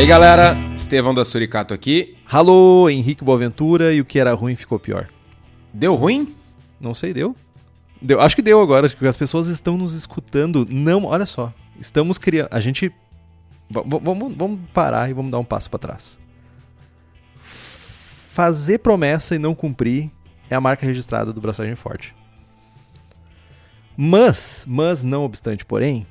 aí, 0.00 0.06
galera? 0.06 0.56
Estevão 0.74 1.12
da 1.12 1.26
Suricato 1.26 1.74
aqui. 1.74 2.16
Alô, 2.24 2.88
Henrique 2.88 3.22
Boaventura 3.22 3.92
e 3.92 4.00
o 4.00 4.04
que 4.04 4.18
era 4.18 4.32
ruim 4.32 4.56
ficou 4.56 4.78
pior. 4.78 5.10
Deu 5.74 5.94
ruim? 5.94 6.34
Não 6.80 6.94
sei, 6.94 7.12
deu? 7.12 7.36
Deu, 8.00 8.18
acho 8.18 8.34
que 8.34 8.40
deu 8.40 8.62
agora, 8.62 8.86
acho 8.86 8.96
que 8.96 9.06
as 9.06 9.16
pessoas 9.16 9.48
estão 9.48 9.76
nos 9.76 9.92
escutando. 9.92 10.66
Não, 10.70 11.04
olha 11.04 11.26
só. 11.26 11.52
Estamos 11.78 12.16
criando. 12.16 12.48
A 12.50 12.60
gente. 12.60 12.90
Vamos, 13.68 14.34
vamos 14.34 14.60
parar 14.72 15.10
e 15.10 15.12
vamos 15.12 15.30
dar 15.30 15.38
um 15.38 15.44
passo 15.44 15.68
para 15.68 15.78
trás. 15.78 16.18
Fazer 17.38 18.78
promessa 18.78 19.34
e 19.34 19.38
não 19.38 19.54
cumprir 19.54 20.10
é 20.48 20.54
a 20.54 20.60
marca 20.62 20.86
registrada 20.86 21.30
do 21.30 21.42
Braçagem 21.42 21.74
Forte. 21.74 22.14
Mas, 23.94 24.64
mas 24.66 25.04
não 25.04 25.24
obstante, 25.24 25.66
porém, 25.66 26.06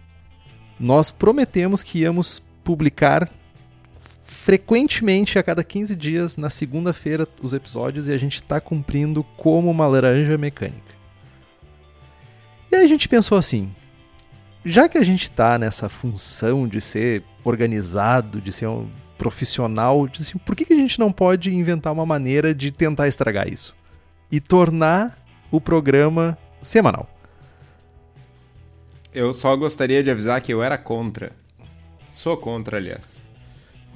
nós 0.80 1.10
prometemos 1.10 1.82
que 1.82 2.02
íamos 2.02 2.40
publicar 2.64 3.28
frequentemente 4.50 5.38
a 5.38 5.44
cada 5.44 5.64
15 5.64 5.96
dias, 5.96 6.36
na 6.36 6.50
segunda-feira, 6.50 7.28
os 7.40 7.54
episódios 7.54 8.08
e 8.08 8.14
a 8.14 8.18
gente 8.18 8.38
está 8.38 8.60
cumprindo 8.60 9.24
como 9.38 9.70
uma 9.70 9.86
laranja 9.86 10.40
mecânica. 10.40 10.96
E 12.72 12.76
aí 12.76 12.84
a 12.84 12.88
gente 12.88 13.08
pensou 13.08 13.38
assim: 13.38 13.72
já 14.66 14.90
que 14.90 14.98
a 14.98 15.04
gente 15.04 15.26
está 15.26 15.60
nessa 15.60 15.88
função 15.88 16.68
de 16.68 16.82
ser 16.82 17.24
organizado, 17.44 18.42
de 18.42 18.52
ser 18.52 18.66
um 18.66 18.90
profissional, 19.20 20.10
assim, 20.20 20.40
por 20.40 20.56
que, 20.56 20.66
que 20.66 20.74
a 20.74 20.78
gente 20.78 20.98
não 20.98 21.12
pode 21.12 21.54
inventar 21.54 21.94
uma 21.94 22.04
maneira 22.04 22.52
de 22.52 22.72
tentar 22.72 23.08
estragar 23.08 23.48
isso? 23.48 23.76
E 24.32 24.40
tornar 24.40 25.24
o 25.52 25.62
programa 25.62 26.36
semanal. 26.60 27.08
Eu 29.14 29.32
só 29.32 29.56
gostaria 29.56 30.02
de 30.02 30.10
avisar 30.10 30.42
que 30.42 30.52
eu 30.52 30.64
era 30.64 30.76
contra. 30.76 31.34
Sou 32.10 32.36
contra, 32.36 32.78
aliás. 32.78 33.29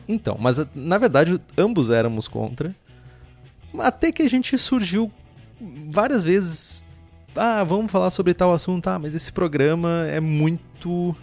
Então, 0.07 0.37
mas 0.39 0.57
na 0.75 0.97
verdade 0.97 1.39
ambos 1.57 1.89
éramos 1.89 2.27
contra. 2.27 2.75
Até 3.77 4.11
que 4.11 4.21
a 4.21 4.29
gente 4.29 4.57
surgiu 4.57 5.11
várias 5.89 6.23
vezes. 6.23 6.83
Ah, 7.35 7.63
vamos 7.63 7.91
falar 7.91 8.11
sobre 8.11 8.33
tal 8.33 8.53
assunto. 8.53 8.87
Ah, 8.87 8.99
mas 8.99 9.15
esse 9.15 9.31
programa 9.31 10.05
é 10.07 10.19
muito. 10.19 11.15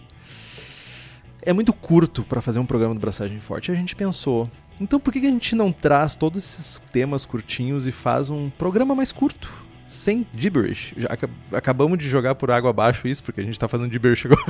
É 1.41 1.53
muito 1.53 1.73
curto 1.73 2.23
para 2.23 2.41
fazer 2.41 2.59
um 2.59 2.65
programa 2.65 2.93
do 2.93 2.99
Braçagem 2.99 3.39
Forte. 3.39 3.71
A 3.71 3.75
gente 3.75 3.95
pensou. 3.95 4.49
Então 4.79 4.99
por 4.99 5.13
que 5.13 5.19
a 5.19 5.29
gente 5.29 5.55
não 5.55 5.71
traz 5.71 6.15
todos 6.15 6.39
esses 6.39 6.79
temas 6.91 7.23
curtinhos 7.23 7.87
e 7.87 7.91
faz 7.91 8.29
um 8.29 8.49
programa 8.49 8.95
mais 8.95 9.11
curto? 9.11 9.51
Sem 9.87 10.25
gibberish. 10.35 10.93
Já 10.97 11.09
acabamos 11.51 11.97
de 11.97 12.07
jogar 12.07 12.35
por 12.35 12.49
água 12.49 12.69
abaixo 12.69 13.07
isso, 13.07 13.23
porque 13.23 13.41
a 13.41 13.43
gente 13.43 13.59
tá 13.59 13.67
fazendo 13.67 13.91
gibberish 13.91 14.25
agora. 14.25 14.41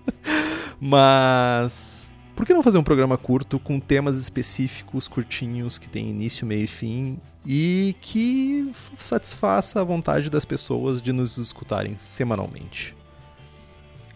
mas 0.80 2.11
por 2.34 2.46
que 2.46 2.54
não 2.54 2.62
fazer 2.62 2.78
um 2.78 2.82
programa 2.82 3.18
curto 3.18 3.58
com 3.58 3.78
temas 3.78 4.18
específicos, 4.18 5.08
curtinhos, 5.08 5.78
que 5.78 5.88
tem 5.88 6.08
início, 6.08 6.46
meio 6.46 6.64
e 6.64 6.66
fim 6.66 7.18
e 7.44 7.96
que 8.00 8.70
satisfaça 8.96 9.80
a 9.80 9.84
vontade 9.84 10.30
das 10.30 10.44
pessoas 10.44 11.02
de 11.02 11.12
nos 11.12 11.36
escutarem 11.38 11.96
semanalmente? 11.98 12.96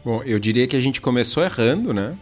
Bom, 0.05 0.22
eu 0.22 0.39
diria 0.39 0.67
que 0.67 0.77
a 0.77 0.81
gente 0.81 1.00
começou 1.00 1.42
errando, 1.42 1.92
né? 1.92 2.17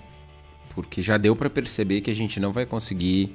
Porque 0.74 1.02
já 1.02 1.18
deu 1.18 1.36
para 1.36 1.50
perceber 1.50 2.00
que 2.00 2.10
a 2.10 2.14
gente 2.14 2.40
não 2.40 2.52
vai 2.52 2.64
conseguir 2.64 3.32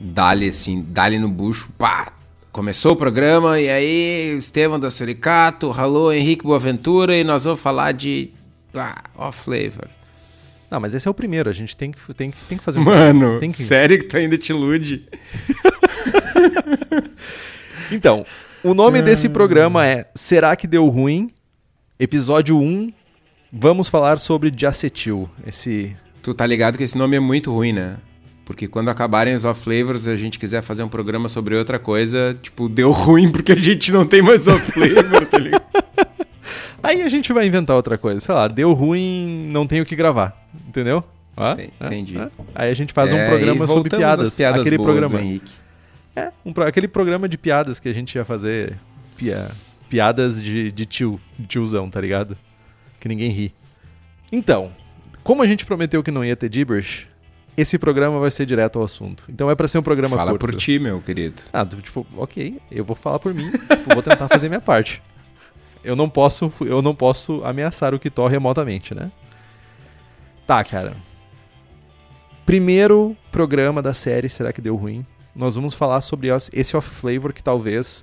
dar-lhe 0.00 0.48
assim, 0.48 0.82
dar-lhe 0.82 1.18
no 1.18 1.28
bucho, 1.28 1.70
pá, 1.78 2.12
Começou 2.50 2.92
o 2.92 2.96
programa 2.96 3.60
e 3.60 3.68
aí, 3.68 4.36
Estevam 4.36 4.80
da 4.80 4.90
Suricato, 4.90 5.70
alô, 5.70 6.10
Henrique 6.10 6.42
Boaventura 6.42 7.16
e 7.16 7.22
nós 7.22 7.44
vamos 7.44 7.60
falar 7.60 7.92
de 7.92 8.30
ah, 8.74 9.04
off 9.16 9.44
flavor. 9.44 9.88
Não, 10.70 10.78
mas 10.78 10.94
esse 10.94 11.08
é 11.08 11.10
o 11.10 11.14
primeiro, 11.14 11.48
a 11.48 11.52
gente 11.52 11.76
tem 11.76 11.90
que, 11.90 12.14
tem, 12.14 12.30
tem 12.48 12.58
que 12.58 12.64
fazer 12.64 12.78
um. 12.78 12.84
Mano, 12.84 13.38
tem 13.40 13.50
que... 13.50 13.56
sério 13.56 13.98
que 13.98 14.04
tu 14.04 14.16
ainda 14.16 14.36
te 14.36 14.50
ilude? 14.50 15.08
então, 17.90 18.26
o 18.62 18.74
nome 18.74 19.00
desse 19.00 19.28
programa 19.28 19.86
é 19.86 20.10
Será 20.14 20.54
que 20.54 20.66
Deu 20.66 20.86
Ruim? 20.88 21.30
Episódio 21.98 22.58
1. 22.58 22.92
Vamos 23.50 23.88
falar 23.88 24.18
sobre 24.18 24.50
diacetil. 24.50 25.28
Esse. 25.46 25.96
Tu 26.22 26.34
tá 26.34 26.44
ligado 26.44 26.76
que 26.76 26.84
esse 26.84 26.98
nome 26.98 27.16
é 27.16 27.20
muito 27.20 27.50
ruim, 27.50 27.72
né? 27.72 27.96
Porque 28.44 28.68
quando 28.68 28.88
acabarem 28.90 29.34
os 29.34 29.44
off 29.44 29.62
flavors 29.62 30.06
e 30.06 30.10
a 30.10 30.16
gente 30.16 30.38
quiser 30.38 30.62
fazer 30.62 30.82
um 30.82 30.88
programa 30.88 31.28
sobre 31.28 31.54
outra 31.54 31.78
coisa, 31.78 32.36
tipo, 32.42 32.68
deu 32.68 32.90
ruim 32.90 33.30
porque 33.30 33.52
a 33.52 33.56
gente 33.56 33.90
não 33.90 34.06
tem 34.06 34.20
mais 34.20 34.48
off 34.48 34.72
flavor, 34.72 35.26
tá 35.26 35.38
ligado? 35.38 35.62
Aí 36.82 37.02
a 37.02 37.08
gente 37.08 37.32
vai 37.32 37.46
inventar 37.46 37.76
outra 37.76 37.98
coisa. 37.98 38.20
Sei 38.20 38.34
lá, 38.34 38.48
deu 38.48 38.72
ruim, 38.72 39.48
não 39.50 39.66
tenho 39.66 39.82
o 39.82 39.86
que 39.86 39.96
gravar. 39.96 40.47
Entendeu? 40.68 41.02
Ah, 41.34 41.56
Entendi. 41.80 42.18
Ah, 42.18 42.30
aí 42.54 42.70
a 42.70 42.74
gente 42.74 42.92
faz 42.92 43.12
um 43.12 43.16
é, 43.16 43.26
programa 43.26 43.66
sobre 43.66 43.88
piadas. 43.88 44.36
piadas 44.36 44.60
aquele 44.60 44.76
programa. 44.76 45.20
É, 46.14 46.32
um, 46.44 46.52
aquele 46.62 46.88
programa 46.88 47.28
de 47.28 47.38
piadas 47.38 47.80
que 47.80 47.88
a 47.88 47.92
gente 47.92 48.14
ia 48.16 48.24
fazer. 48.24 48.76
Pia, 49.16 49.50
piadas 49.88 50.42
de, 50.42 50.70
de 50.70 50.84
tio, 50.84 51.20
de 51.38 51.46
tiozão, 51.46 51.88
tá 51.88 52.00
ligado? 52.00 52.36
Que 53.00 53.08
ninguém 53.08 53.30
ri. 53.30 53.54
Então, 54.30 54.70
como 55.22 55.42
a 55.42 55.46
gente 55.46 55.64
prometeu 55.64 56.02
que 56.02 56.10
não 56.10 56.24
ia 56.24 56.36
ter 56.36 56.52
gibberish, 56.52 57.06
esse 57.56 57.78
programa 57.78 58.20
vai 58.20 58.30
ser 58.30 58.44
direto 58.44 58.78
ao 58.78 58.84
assunto. 58.84 59.24
Então 59.28 59.50
é 59.50 59.54
para 59.54 59.66
ser 59.66 59.78
um 59.78 59.82
programa 59.82 60.16
Fala 60.16 60.32
curto. 60.32 60.46
por 60.46 60.54
ti, 60.54 60.78
meu 60.78 61.00
querido. 61.00 61.42
Ah, 61.52 61.64
tipo, 61.64 62.06
ok, 62.16 62.60
eu 62.70 62.84
vou 62.84 62.94
falar 62.94 63.18
por 63.18 63.32
mim, 63.32 63.50
tipo, 63.50 63.94
vou 63.94 64.02
tentar 64.02 64.28
fazer 64.28 64.48
minha 64.48 64.60
parte. 64.60 65.02
Eu 65.82 65.96
não 65.96 66.08
posso, 66.08 66.52
eu 66.60 66.82
não 66.82 66.94
posso 66.94 67.42
ameaçar 67.44 67.94
o 67.94 67.98
Kitó 67.98 68.26
remotamente, 68.26 68.94
né? 68.94 69.10
Tá, 70.48 70.64
cara. 70.64 70.96
Primeiro 72.46 73.14
programa 73.30 73.82
da 73.82 73.92
série 73.92 74.30
Será 74.30 74.50
que 74.50 74.62
deu 74.62 74.76
ruim? 74.76 75.04
Nós 75.36 75.56
vamos 75.56 75.74
falar 75.74 76.00
sobre 76.00 76.28
esse 76.54 76.74
off 76.74 76.88
flavor 76.88 77.34
que 77.34 77.42
talvez 77.42 78.02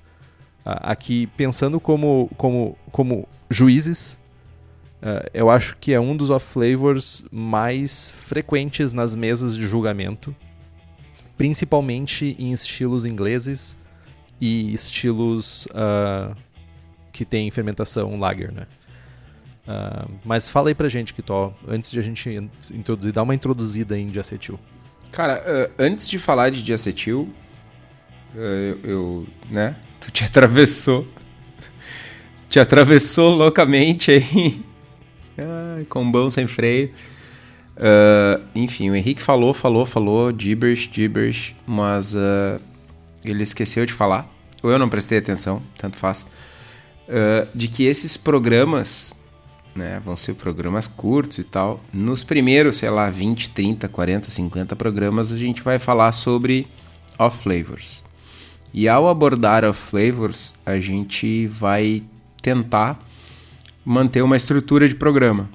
aqui 0.64 1.26
pensando 1.36 1.80
como 1.80 2.30
como 2.38 2.78
como 2.92 3.28
juízes, 3.50 4.20
uh, 5.02 5.28
eu 5.34 5.50
acho 5.50 5.76
que 5.78 5.92
é 5.92 6.00
um 6.00 6.16
dos 6.16 6.30
off 6.30 6.46
flavors 6.46 7.26
mais 7.32 8.12
frequentes 8.12 8.94
nas 8.94 9.16
mesas 9.16 9.58
de 9.58 9.66
julgamento, 9.66 10.36
principalmente 11.36 12.36
em 12.38 12.54
estilos 12.54 13.06
ingleses 13.06 13.76
e 14.40 14.72
estilos 14.72 15.66
uh, 15.72 16.36
que 17.12 17.26
tem 17.26 17.50
fermentação 17.50 18.20
lager, 18.20 18.52
né? 18.52 18.68
Uh, 19.68 20.12
mas 20.24 20.48
fala 20.48 20.70
aí 20.70 20.76
pra 20.76 20.88
gente, 20.88 21.14
Kitó, 21.14 21.54
antes 21.68 21.90
de 21.90 22.00
a 22.00 22.04
gente 22.04 22.30
introduzir, 22.72 23.12
dar 23.12 23.24
uma 23.24 23.34
introduzida 23.34 23.98
em 23.98 24.10
diacetil. 24.10 24.60
Cara, 25.12 25.42
uh, 25.42 25.74
antes 25.80 26.08
de 26.08 26.20
falar 26.20 26.52
de 26.52 26.62
diacetil, 26.62 27.30
uh, 28.36 28.38
eu, 28.38 28.80
eu, 28.84 29.28
né, 29.50 29.76
tu 30.00 30.12
te 30.12 30.24
atravessou, 30.24 31.08
te 32.48 32.60
atravessou 32.60 33.36
loucamente 33.36 34.12
aí, 34.12 34.64
ah, 35.40 35.84
combão 35.90 36.30
sem 36.30 36.46
freio. 36.46 36.92
enfim, 38.54 38.92
o 38.92 38.96
Henrique 38.96 39.22
falou, 39.22 39.52
falou, 39.52 39.84
falou, 39.84 40.32
gibberish, 40.38 40.90
gibberish, 40.92 41.56
mas 41.66 42.16
ele 43.24 43.42
esqueceu 43.42 43.84
de 43.86 43.94
falar, 43.94 44.32
ou 44.62 44.70
eu 44.70 44.78
não 44.78 44.90
prestei 44.90 45.18
atenção, 45.18 45.62
tanto 45.78 45.98
faz 45.98 46.28
de 47.54 47.68
que 47.68 47.84
esses 47.84 48.16
programas 48.16 49.25
né, 49.76 50.02
vão 50.04 50.16
ser 50.16 50.36
programas 50.36 50.88
curtos 50.88 51.38
e 51.38 51.44
tal. 51.44 51.84
Nos 51.92 52.24
primeiros, 52.24 52.78
sei 52.78 52.90
lá, 52.90 53.10
20, 53.10 53.50
30, 53.50 53.90
40, 53.90 54.32
50 54.32 54.76
programas, 54.76 55.32
a 55.32 55.38
gente 55.38 55.62
vai 55.62 55.78
falar 55.78 56.12
sobre 56.14 56.68
off 57.20 57.44
flavors. 57.44 58.04
E 58.74 58.88
ao 58.88 59.08
abordar 59.08 59.66
off 59.66 59.80
flavors, 59.80 60.54
a 60.66 60.80
gente 60.80 61.48
vai 61.48 62.04
tentar 62.42 63.00
manter 63.84 64.22
uma 64.22 64.38
estrutura 64.38 64.88
de 64.88 64.96
programa. 64.96 65.50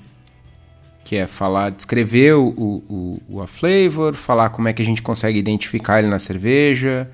Que 1.03 1.17
é 1.17 1.27
falar, 1.27 1.71
descrever 1.71 2.35
o, 2.35 2.49
o, 2.49 3.23
o 3.29 3.39
off 3.39 3.59
flavor, 3.59 4.15
falar 4.15 4.51
como 4.51 4.69
é 4.69 4.73
que 4.73 4.83
a 4.83 4.85
gente 4.85 5.03
consegue 5.03 5.39
identificar 5.39 5.99
ele 5.99 6.09
na 6.09 6.19
cerveja, 6.19 7.11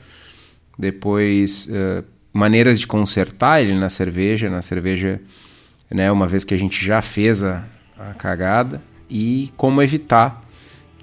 depois 0.78 1.66
uh, 1.66 2.04
maneiras 2.32 2.78
de 2.78 2.86
consertar 2.86 3.62
ele 3.62 3.74
na 3.74 3.88
cerveja, 3.88 4.50
na 4.50 4.60
cerveja, 4.60 5.20
né, 5.90 6.10
uma 6.10 6.26
vez 6.26 6.44
que 6.44 6.54
a 6.54 6.58
gente 6.58 6.84
já 6.84 7.00
fez 7.00 7.42
a, 7.42 7.64
a 7.98 8.14
cagada, 8.14 8.82
e 9.08 9.52
como 9.56 9.82
evitar, 9.82 10.42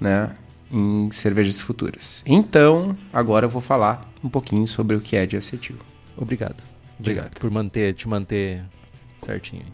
né, 0.00 0.30
em 0.70 1.10
cervejas 1.10 1.60
futuras. 1.60 2.22
Então, 2.26 2.96
agora 3.12 3.46
eu 3.46 3.50
vou 3.50 3.62
falar 3.62 4.10
um 4.22 4.28
pouquinho 4.28 4.66
sobre 4.66 4.96
o 4.96 5.00
que 5.00 5.16
é 5.16 5.24
diacetil. 5.24 5.76
Obrigado. 6.16 6.62
Obrigado 6.98 7.38
por 7.38 7.50
manter, 7.50 7.94
te 7.94 8.08
manter 8.08 8.62
certinho. 9.18 9.64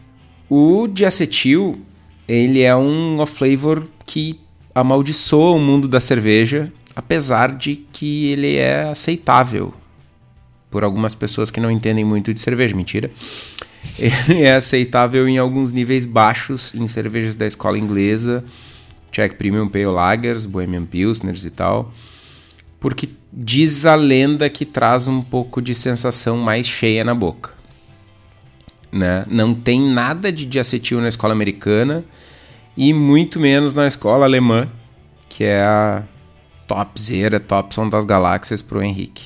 O 0.49 0.87
diacetil, 0.87 1.81
ele 2.27 2.61
é 2.61 2.75
um 2.75 3.25
flavor 3.25 3.87
que 4.05 4.39
amaldiçoa 4.73 5.55
o 5.55 5.59
mundo 5.59 5.87
da 5.87 5.99
cerveja, 5.99 6.71
apesar 6.95 7.55
de 7.55 7.75
que 7.75 8.31
ele 8.31 8.57
é 8.57 8.83
aceitável 8.83 9.73
por 10.69 10.83
algumas 10.83 11.13
pessoas 11.13 11.51
que 11.51 11.59
não 11.59 11.69
entendem 11.69 12.05
muito 12.05 12.33
de 12.33 12.39
cerveja. 12.39 12.75
Mentira. 12.75 13.11
Ele 14.01 14.41
é 14.41 14.55
aceitável 14.55 15.27
em 15.27 15.37
alguns 15.37 15.71
níveis 15.71 16.07
baixos 16.07 16.73
em 16.73 16.87
cervejas 16.87 17.35
da 17.35 17.45
escola 17.45 17.77
inglesa, 17.77 18.43
Czech 19.11 19.35
Premium 19.35 19.67
Pale 19.67 19.85
Lagers, 19.85 20.47
Bohemian 20.47 20.85
Pilsners 20.85 21.45
e 21.45 21.51
tal, 21.51 21.93
porque 22.79 23.09
diz 23.31 23.85
a 23.85 23.93
lenda 23.93 24.49
que 24.49 24.65
traz 24.65 25.07
um 25.07 25.21
pouco 25.21 25.61
de 25.61 25.75
sensação 25.75 26.37
mais 26.37 26.65
cheia 26.65 27.03
na 27.03 27.13
boca. 27.13 27.51
Né? 28.91 29.23
Não 29.29 29.53
tem 29.53 29.79
nada 29.79 30.31
de 30.31 30.47
diacetil 30.47 30.99
na 30.99 31.07
escola 31.07 31.33
americana 31.33 32.03
e 32.75 32.91
muito 32.93 33.39
menos 33.39 33.75
na 33.75 33.85
escola 33.85 34.25
alemã, 34.25 34.67
que 35.29 35.43
é 35.43 35.61
a 35.61 36.03
topzera, 36.67 37.39
Topson 37.39 37.87
das 37.87 38.03
galáxias 38.03 38.63
para 38.63 38.79
o 38.79 38.83
Henrique. 38.83 39.25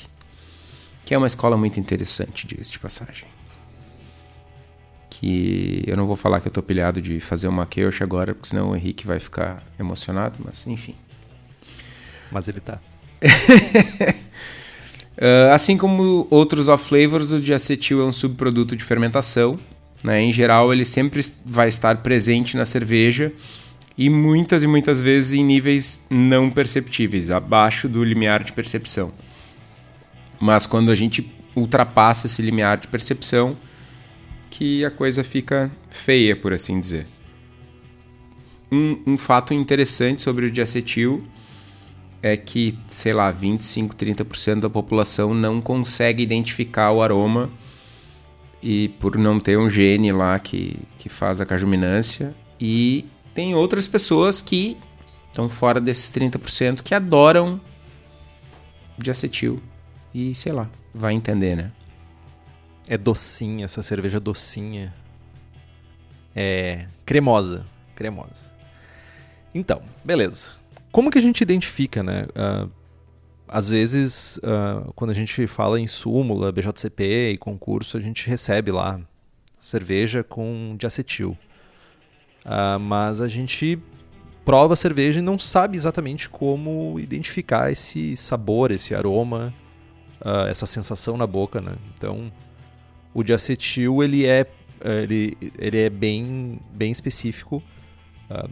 Que 1.06 1.14
é 1.14 1.18
uma 1.18 1.28
escola 1.28 1.56
muito 1.56 1.80
interessante, 1.80 2.46
diga 2.46 2.62
de 2.62 2.80
passagem. 2.80 3.35
Que 5.18 5.82
eu 5.88 5.96
não 5.96 6.06
vou 6.06 6.18
falar 6.18 6.42
que 6.42 6.48
eu 6.50 6.52
tô 6.52 6.62
pilhado 6.62 7.02
de 7.02 7.22
fazer 7.22 7.48
uma 7.48 7.66
Kirsch 7.66 8.02
agora, 8.02 8.34
porque 8.34 8.50
senão 8.50 8.72
o 8.72 8.76
Henrique 8.76 9.08
vai 9.08 9.18
ficar 9.18 9.64
emocionado, 9.80 10.36
mas 10.44 10.68
enfim. 10.68 10.94
Mas 12.30 12.50
ele 12.50 12.60
tá. 12.60 12.80
uh, 15.14 15.54
assim 15.56 15.78
como 15.78 16.28
outros 16.30 16.68
off-flavors, 16.68 17.32
o 17.32 17.40
diacetil 17.40 18.02
é 18.02 18.06
um 18.06 18.12
subproduto 18.12 18.76
de 18.76 18.84
fermentação. 18.84 19.58
Né? 20.04 20.22
Em 20.22 20.34
geral, 20.34 20.74
ele 20.74 20.84
sempre 20.84 21.22
vai 21.46 21.70
estar 21.70 21.96
presente 22.04 22.58
na 22.58 22.66
cerveja 22.66 23.32
e 23.98 24.10
muitas 24.10 24.64
e 24.64 24.68
muitas 24.68 25.00
vezes 25.00 25.32
em 25.32 25.46
níveis 25.46 26.06
não 26.10 26.52
perceptíveis, 26.52 27.32
abaixo 27.32 27.88
do 27.88 28.04
limiar 28.04 28.44
de 28.44 28.52
percepção. 28.52 29.14
Mas 30.42 30.68
quando 30.68 30.92
a 30.92 30.96
gente 30.96 31.32
ultrapassa 31.56 32.28
esse 32.28 32.42
limiar 32.42 32.78
de 32.78 32.90
percepção, 32.90 33.56
que 34.58 34.86
a 34.86 34.90
coisa 34.90 35.22
fica 35.22 35.70
feia, 35.90 36.34
por 36.34 36.54
assim 36.54 36.80
dizer. 36.80 37.06
Um, 38.72 39.02
um 39.06 39.18
fato 39.18 39.54
interessante 39.54 40.22
sobre 40.22 40.46
o 40.46 40.52
diacetil 40.52 41.22
é 42.22 42.38
que, 42.38 42.80
sei 42.88 43.12
lá, 43.12 43.32
25, 43.32 43.94
30% 43.94 44.62
da 44.62 44.70
população 44.70 45.34
não 45.34 45.60
consegue 45.60 46.24
identificar 46.24 46.92
o 46.92 47.04
aroma 47.04 47.50
e 48.64 48.88
por 48.98 49.18
não 49.18 49.42
ter 49.42 49.60
um 49.60 49.70
gene 49.70 50.14
lá 50.14 50.40
que, 50.40 50.80
que 50.98 51.10
faz 51.10 51.42
a 51.42 51.46
cajuminância 51.46 52.34
e 52.58 53.06
tem 53.34 53.54
outras 53.54 53.86
pessoas 53.86 54.42
que 54.42 54.78
estão 55.28 55.50
fora 55.50 55.82
desses 55.82 56.10
30% 56.14 56.82
que 56.82 56.96
adoram 56.96 57.60
de 58.98 59.12
acetil. 59.12 59.62
E 60.14 60.34
sei 60.34 60.54
lá, 60.54 60.70
vai 60.94 61.14
entender, 61.14 61.58
né? 61.58 61.72
É 62.88 62.98
docinha, 62.98 63.66
essa 63.66 63.82
cerveja 63.82 64.20
docinha. 64.20 64.94
É 66.36 66.88
cremosa, 67.06 67.66
cremosa. 67.96 68.52
Então, 69.54 69.82
beleza. 70.04 70.52
Como 70.92 71.10
que 71.10 71.18
a 71.18 71.22
gente 71.22 71.42
identifica, 71.42 72.04
né? 72.04 72.26
Uh, 72.36 72.70
às 73.48 73.70
vezes, 73.70 74.38
uh, 74.38 74.92
quando 74.94 75.12
a 75.12 75.14
gente 75.14 75.46
fala 75.48 75.80
em 75.80 75.88
súmula, 75.88 76.52
BJCP 76.52 77.32
e 77.32 77.38
concurso, 77.38 77.98
a 77.98 78.00
gente 78.00 78.28
recebe 78.28 78.72
lá 78.72 79.00
cerveja 79.60 80.24
com 80.24 80.76
diacetil. 80.78 81.38
Uh, 82.46 82.80
mas 82.80 83.22
a 83.22 83.28
gente 83.28 83.80
prova 84.44 84.74
a 84.74 84.78
cerveja 84.78 85.20
e 85.20 85.24
não 85.24 85.40
sabe 85.40 85.76
exatamente 85.76 86.30
como 86.30 87.00
identificar 87.00 87.72
esse 87.72 88.16
sabor, 88.16 88.72
esse 88.72 88.94
aroma, 88.94 89.54
uh, 90.22 90.48
essa 90.48 90.66
sensação 90.66 91.18
na 91.18 91.26
boca, 91.26 91.60
né? 91.60 91.76
Então, 91.96 92.32
o 93.16 93.24
diacetil 93.24 94.04
ele 94.04 94.26
é 94.26 94.46
ele, 94.84 95.38
ele 95.58 95.80
é 95.80 95.90
bem 95.90 96.60
bem 96.72 96.92
específico, 96.92 97.64
uh, 98.30 98.50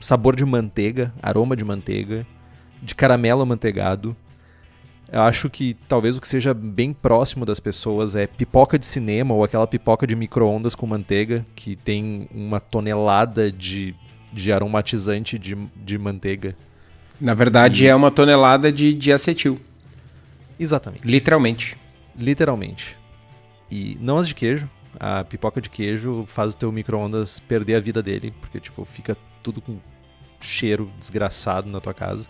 sabor 0.00 0.36
de 0.36 0.44
manteiga, 0.44 1.12
aroma 1.20 1.56
de 1.56 1.64
manteiga, 1.64 2.24
de 2.80 2.94
caramelo 2.94 3.42
amanteigado. 3.42 4.16
Eu 5.12 5.22
acho 5.22 5.50
que 5.50 5.76
talvez 5.86 6.16
o 6.16 6.20
que 6.20 6.26
seja 6.26 6.54
bem 6.54 6.92
próximo 6.92 7.44
das 7.44 7.60
pessoas 7.60 8.14
é 8.16 8.26
pipoca 8.26 8.78
de 8.78 8.86
cinema 8.86 9.34
ou 9.34 9.44
aquela 9.44 9.66
pipoca 9.66 10.06
de 10.06 10.16
micro-ondas 10.16 10.74
com 10.74 10.86
manteiga, 10.86 11.44
que 11.54 11.76
tem 11.76 12.28
uma 12.32 12.58
tonelada 12.58 13.50
de, 13.50 13.94
de 14.32 14.52
aromatizante 14.52 15.38
de, 15.38 15.56
de 15.76 15.98
manteiga. 15.98 16.56
Na 17.20 17.34
verdade, 17.34 17.84
e... 17.84 17.86
é 17.86 17.94
uma 17.94 18.10
tonelada 18.10 18.72
de, 18.72 18.92
de 18.94 19.12
acetil. 19.12 19.60
Exatamente. 20.58 21.06
Literalmente. 21.06 21.76
Literalmente. 22.18 22.98
E 23.70 23.96
não 24.00 24.18
as 24.18 24.28
de 24.28 24.34
queijo. 24.34 24.68
A 24.98 25.24
pipoca 25.24 25.60
de 25.60 25.68
queijo 25.68 26.24
faz 26.26 26.54
o 26.54 26.56
teu 26.56 26.72
micro-ondas 26.72 27.38
perder 27.40 27.76
a 27.76 27.80
vida 27.80 28.02
dele, 28.02 28.32
porque 28.40 28.58
tipo, 28.58 28.84
fica 28.84 29.16
tudo 29.42 29.60
com 29.60 29.78
cheiro 30.40 30.90
desgraçado 30.98 31.68
na 31.68 31.80
tua 31.80 31.92
casa. 31.92 32.28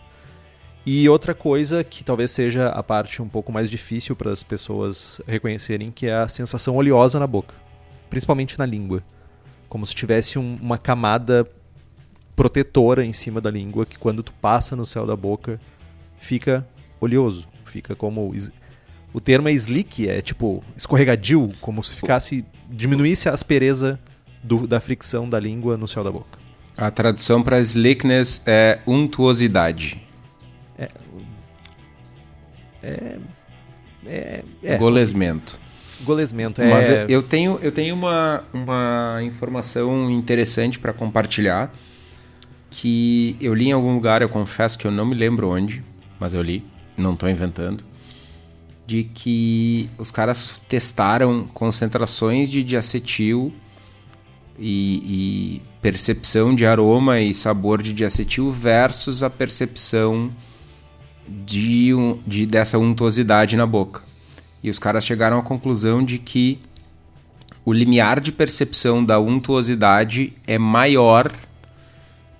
E 0.84 1.08
outra 1.08 1.34
coisa 1.34 1.82
que 1.82 2.04
talvez 2.04 2.30
seja 2.30 2.68
a 2.68 2.82
parte 2.82 3.20
um 3.20 3.28
pouco 3.28 3.52
mais 3.52 3.68
difícil 3.68 4.14
para 4.14 4.30
as 4.30 4.42
pessoas 4.42 5.20
reconhecerem, 5.26 5.90
que 5.90 6.06
é 6.06 6.14
a 6.14 6.28
sensação 6.28 6.76
oleosa 6.76 7.18
na 7.18 7.26
boca, 7.26 7.54
principalmente 8.08 8.58
na 8.58 8.64
língua. 8.64 9.02
Como 9.68 9.84
se 9.84 9.94
tivesse 9.94 10.38
um, 10.38 10.56
uma 10.62 10.78
camada 10.78 11.48
protetora 12.36 13.04
em 13.04 13.12
cima 13.12 13.40
da 13.40 13.50
língua, 13.50 13.84
que 13.84 13.98
quando 13.98 14.22
tu 14.22 14.32
passa 14.34 14.76
no 14.76 14.86
céu 14.86 15.04
da 15.06 15.16
boca, 15.16 15.60
fica 16.18 16.66
oleoso. 17.00 17.48
Fica 17.64 17.96
como. 17.96 18.32
O 19.16 19.20
termo 19.20 19.48
é 19.48 19.52
slick, 19.52 20.06
é 20.06 20.20
tipo 20.20 20.62
escorregadio, 20.76 21.50
como 21.62 21.82
se 21.82 21.96
ficasse. 21.96 22.44
diminuísse 22.68 23.30
a 23.30 23.32
aspereza 23.32 23.98
do, 24.42 24.66
da 24.66 24.78
fricção 24.78 25.26
da 25.26 25.40
língua 25.40 25.74
no 25.78 25.88
céu 25.88 26.04
da 26.04 26.10
boca. 26.10 26.38
A 26.76 26.90
tradução 26.90 27.42
para 27.42 27.58
slickness 27.60 28.42
é 28.44 28.78
untuosidade. 28.86 30.06
É, 30.78 30.90
é, 32.82 33.18
é, 34.04 34.44
é. 34.62 34.76
Golesmento. 34.76 35.58
Golesmento, 36.02 36.60
é. 36.60 36.68
Mas 36.68 36.90
eu 37.08 37.22
tenho, 37.22 37.58
eu 37.62 37.72
tenho 37.72 37.94
uma, 37.94 38.44
uma 38.52 39.20
informação 39.22 40.10
interessante 40.10 40.78
para 40.78 40.92
compartilhar 40.92 41.72
que 42.68 43.34
eu 43.40 43.54
li 43.54 43.68
em 43.68 43.72
algum 43.72 43.94
lugar, 43.94 44.20
eu 44.20 44.28
confesso 44.28 44.76
que 44.76 44.86
eu 44.86 44.90
não 44.90 45.06
me 45.06 45.14
lembro 45.14 45.48
onde, 45.48 45.82
mas 46.20 46.34
eu 46.34 46.42
li, 46.42 46.62
não 46.98 47.14
estou 47.14 47.30
inventando, 47.30 47.82
de 48.86 49.04
que 49.04 49.90
os 49.98 50.10
caras 50.10 50.60
testaram 50.68 51.48
concentrações 51.52 52.48
de 52.50 52.62
diacetil 52.62 53.52
e, 54.58 55.58
e 55.58 55.62
percepção 55.82 56.54
de 56.54 56.64
aroma 56.64 57.20
e 57.20 57.34
sabor 57.34 57.82
de 57.82 57.92
diacetil 57.92 58.50
versus 58.52 59.22
a 59.22 59.28
percepção 59.28 60.30
de, 61.28 61.90
de 62.26 62.46
dessa 62.46 62.78
untuosidade 62.78 63.56
na 63.56 63.66
boca. 63.66 64.02
E 64.62 64.70
os 64.70 64.78
caras 64.78 65.04
chegaram 65.04 65.38
à 65.38 65.42
conclusão 65.42 66.04
de 66.04 66.18
que 66.18 66.60
o 67.64 67.72
limiar 67.72 68.20
de 68.20 68.30
percepção 68.30 69.04
da 69.04 69.18
untuosidade 69.18 70.32
é 70.46 70.56
maior 70.56 71.32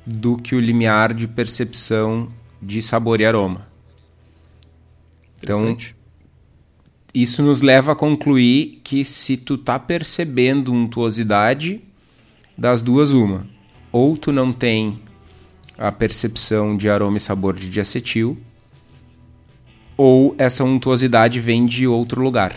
do 0.07 0.37
que 0.37 0.55
o 0.55 0.61
limiar 0.61 1.13
de 1.13 1.27
percepção 1.27 2.29
de 2.63 2.81
sabor 2.81 3.21
e 3.21 3.27
aroma. 3.27 3.67
Então, 5.43 5.77
isso 7.23 7.43
nos 7.43 7.63
leva 7.63 7.93
a 7.93 7.97
concluir 7.97 8.81
que 8.85 9.03
se 9.03 9.39
tu 9.39 9.57
tá 9.57 9.79
percebendo 9.79 10.71
untuosidade, 10.71 11.81
das 12.59 12.83
duas 12.83 13.11
uma. 13.11 13.47
Ou 13.91 14.19
tu 14.19 14.31
não 14.31 14.53
tem 14.53 15.01
a 15.79 15.91
percepção 15.91 16.77
de 16.77 16.91
aroma 16.91 17.17
e 17.17 17.21
sabor 17.21 17.55
de 17.55 17.71
diacetil, 17.71 18.37
ou 19.97 20.35
essa 20.37 20.63
untuosidade 20.63 21.41
vem 21.41 21.65
de 21.65 21.87
outro 21.87 22.21
lugar. 22.23 22.55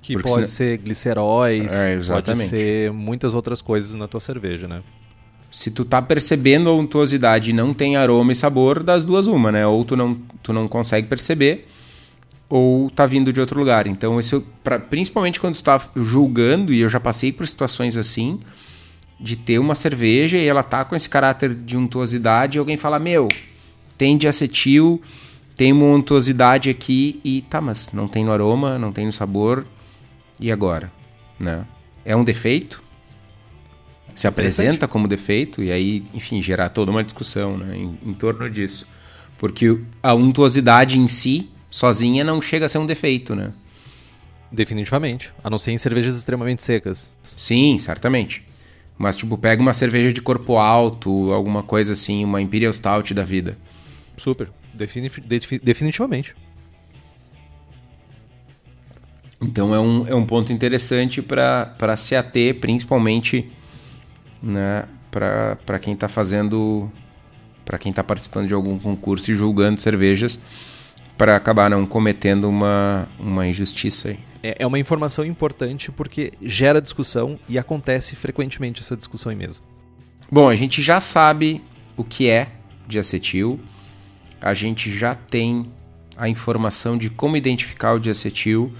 Que 0.00 0.14
Porque 0.14 0.28
pode 0.28 0.50
ser 0.52 0.78
gliceróis, 0.78 1.72
é, 1.72 1.98
pode 1.98 2.38
ser 2.38 2.92
muitas 2.92 3.34
outras 3.34 3.60
coisas 3.60 3.94
na 3.94 4.06
tua 4.06 4.20
cerveja, 4.20 4.68
né? 4.68 4.82
Se 5.50 5.72
tu 5.72 5.84
tá 5.84 6.00
percebendo 6.00 6.70
a 6.70 6.74
untuosidade 6.74 7.50
e 7.50 7.52
não 7.52 7.74
tem 7.74 7.96
aroma 7.96 8.30
e 8.30 8.36
sabor, 8.36 8.84
das 8.84 9.04
duas 9.04 9.26
uma, 9.26 9.50
né? 9.50 9.66
Ou 9.66 9.84
tu 9.84 9.96
não, 9.96 10.14
tu 10.44 10.52
não 10.52 10.68
consegue 10.68 11.08
perceber, 11.08 11.66
ou 12.50 12.90
tá 12.90 13.06
vindo 13.06 13.32
de 13.32 13.40
outro 13.40 13.58
lugar. 13.58 13.86
Então, 13.86 14.18
isso, 14.18 14.44
pra, 14.64 14.80
principalmente 14.80 15.38
quando 15.38 15.54
tu 15.54 15.62
tá 15.62 15.80
julgando, 15.94 16.74
e 16.74 16.80
eu 16.80 16.90
já 16.90 16.98
passei 16.98 17.32
por 17.32 17.46
situações 17.46 17.96
assim, 17.96 18.40
de 19.18 19.36
ter 19.36 19.60
uma 19.60 19.76
cerveja 19.76 20.36
e 20.36 20.46
ela 20.46 20.64
tá 20.64 20.84
com 20.84 20.96
esse 20.96 21.08
caráter 21.08 21.54
de 21.54 21.76
untuosidade 21.76 22.56
e 22.56 22.58
alguém 22.58 22.76
fala, 22.76 22.98
meu, 22.98 23.28
tem 23.96 24.18
diacetil, 24.18 25.00
tem 25.54 25.72
uma 25.72 25.86
untuosidade 25.86 26.68
aqui 26.68 27.20
e 27.22 27.42
tá, 27.42 27.60
mas 27.60 27.92
não 27.92 28.08
tem 28.08 28.24
no 28.24 28.32
aroma, 28.32 28.78
não 28.78 28.90
tem 28.90 29.06
no 29.06 29.12
sabor. 29.12 29.64
E 30.40 30.50
agora? 30.50 30.90
Né? 31.38 31.64
É 32.04 32.16
um 32.16 32.24
defeito? 32.24 32.82
Se 34.12 34.26
apresenta 34.26 34.88
como 34.88 35.06
defeito 35.06 35.62
e 35.62 35.70
aí, 35.70 36.02
enfim, 36.12 36.42
gerar 36.42 36.70
toda 36.70 36.90
uma 36.90 37.04
discussão 37.04 37.56
né, 37.56 37.76
em, 37.76 37.98
em 38.04 38.12
torno 38.12 38.50
disso. 38.50 38.88
Porque 39.38 39.78
a 40.02 40.14
untuosidade 40.14 40.98
em 40.98 41.06
si, 41.06 41.48
sozinha, 41.70 42.24
não 42.24 42.42
chega 42.42 42.66
a 42.66 42.68
ser 42.68 42.78
um 42.78 42.86
defeito, 42.86 43.34
né? 43.34 43.52
Definitivamente. 44.50 45.32
A 45.42 45.48
não 45.48 45.58
ser 45.58 45.70
em 45.70 45.78
cervejas 45.78 46.16
extremamente 46.16 46.62
secas. 46.62 47.12
Sim, 47.22 47.78
certamente. 47.78 48.44
Mas, 48.98 49.16
tipo, 49.16 49.38
pega 49.38 49.62
uma 49.62 49.72
cerveja 49.72 50.12
de 50.12 50.20
corpo 50.20 50.58
alto, 50.58 51.32
alguma 51.32 51.62
coisa 51.62 51.92
assim, 51.92 52.24
uma 52.24 52.42
Imperial 52.42 52.72
Stout 52.72 53.14
da 53.14 53.22
vida. 53.22 53.56
Super. 54.16 54.50
Defini 54.74 55.10
definitivamente. 55.62 56.34
Então 59.40 59.74
é 59.74 59.80
um, 59.80 60.06
é 60.06 60.14
um 60.14 60.26
ponto 60.26 60.52
interessante 60.52 61.22
para 61.22 61.96
se 61.96 62.14
ater, 62.14 62.60
principalmente 62.60 63.50
né, 64.42 64.84
para 65.10 65.78
quem 65.80 65.94
está 65.94 66.08
fazendo, 66.08 66.90
para 67.64 67.78
quem 67.78 67.90
está 67.90 68.04
participando 68.04 68.48
de 68.48 68.54
algum 68.54 68.78
concurso 68.78 69.30
e 69.30 69.34
julgando 69.34 69.80
cervejas, 69.80 70.38
para 71.20 71.36
acabar 71.36 71.68
não 71.68 71.84
cometendo 71.84 72.48
uma, 72.48 73.06
uma 73.18 73.46
injustiça. 73.46 74.08
Aí. 74.08 74.18
É, 74.42 74.56
é 74.60 74.66
uma 74.66 74.78
informação 74.78 75.22
importante 75.22 75.92
porque 75.92 76.32
gera 76.40 76.80
discussão 76.80 77.38
e 77.46 77.58
acontece 77.58 78.16
frequentemente 78.16 78.80
essa 78.80 78.96
discussão 78.96 79.30
em 79.30 79.36
mesa. 79.36 79.60
Bom, 80.32 80.48
a 80.48 80.56
gente 80.56 80.80
já 80.80 80.98
sabe 80.98 81.62
o 81.94 82.02
que 82.02 82.26
é 82.26 82.48
diacetil, 82.88 83.60
a 84.40 84.54
gente 84.54 84.90
já 84.90 85.14
tem 85.14 85.70
a 86.16 86.26
informação 86.26 86.96
de 86.96 87.10
como 87.10 87.36
identificar 87.36 87.92
o 87.92 88.00
diacetil 88.00 88.72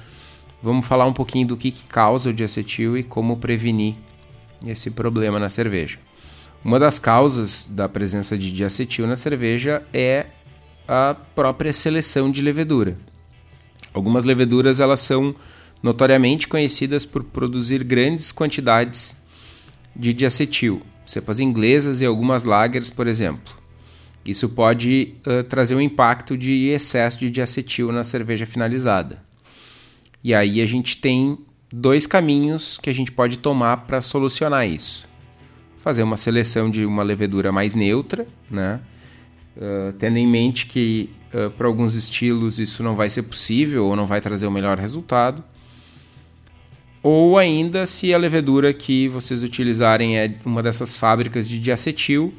vamos 0.62 0.87
falar 0.87 1.04
um 1.04 1.12
pouquinho 1.12 1.47
do 1.47 1.59
que, 1.59 1.70
que 1.70 1.87
causa 1.87 2.30
o 2.30 2.32
diacetil 2.32 2.97
e 2.97 3.02
como 3.02 3.37
prevenir 3.37 3.97
esse 4.66 4.90
problema 4.90 5.38
na 5.38 5.50
cerveja. 5.50 5.99
Uma 6.64 6.78
das 6.78 6.99
causas 6.99 7.66
da 7.70 7.87
presença 7.87 8.37
de 8.38 8.50
diacetil 8.50 9.06
na 9.06 9.16
cerveja 9.16 9.82
é 9.92 10.25
a 10.92 11.14
própria 11.14 11.73
seleção 11.73 12.28
de 12.28 12.42
levedura. 12.42 12.97
Algumas 13.94 14.25
leveduras 14.25 14.80
elas 14.80 14.99
são 14.99 15.37
notoriamente 15.80 16.49
conhecidas 16.49 17.04
por 17.04 17.23
produzir 17.23 17.85
grandes 17.85 18.32
quantidades 18.32 19.16
de 19.94 20.12
diacetil, 20.12 20.82
cepas 21.06 21.38
inglesas 21.38 22.00
e 22.00 22.04
algumas 22.04 22.42
lagers, 22.42 22.90
por 22.90 23.06
exemplo. 23.06 23.54
Isso 24.25 24.49
pode 24.49 25.14
uh, 25.25 25.44
trazer 25.44 25.76
um 25.76 25.80
impacto 25.80 26.37
de 26.37 26.70
excesso 26.70 27.20
de 27.20 27.30
diacetil 27.30 27.92
na 27.92 28.02
cerveja 28.02 28.44
finalizada. 28.44 29.23
E 30.25 30.35
aí 30.35 30.61
a 30.61 30.66
gente 30.66 30.97
tem 30.97 31.38
dois 31.73 32.04
caminhos 32.04 32.78
que 32.78 32.90
a 32.90 32.92
gente 32.92 33.12
pode 33.12 33.38
tomar 33.38 33.76
para 33.87 34.00
solucionar 34.00 34.68
isso. 34.68 35.09
Fazer 35.78 36.02
uma 36.02 36.16
seleção 36.16 36.68
de 36.68 36.85
uma 36.85 37.04
levedura 37.04 37.52
mais 37.52 37.76
neutra, 37.76 38.26
né? 38.50 38.80
Uh, 39.61 39.93
tendo 39.99 40.17
em 40.17 40.26
mente 40.26 40.64
que 40.64 41.11
uh, 41.35 41.50
para 41.50 41.67
alguns 41.67 41.95
estilos 41.95 42.59
isso 42.59 42.83
não 42.83 42.95
vai 42.95 43.11
ser 43.11 43.25
possível 43.25 43.85
ou 43.87 43.95
não 43.95 44.07
vai 44.07 44.21
trazer 44.21 44.47
o 44.47 44.50
melhor 44.50 44.79
resultado. 44.79 45.45
Ou 47.02 47.37
ainda 47.37 47.85
se 47.87 48.12
a 48.14 48.19
levedura 48.19 48.73
que 48.73 49.09
vocês 49.09 49.43
utilizarem 49.43 50.19
é 50.19 50.35
uma 50.45 50.62
dessas 50.62 50.97
fábricas 50.97 51.49
de 51.49 51.59
diacetil, 51.59 52.33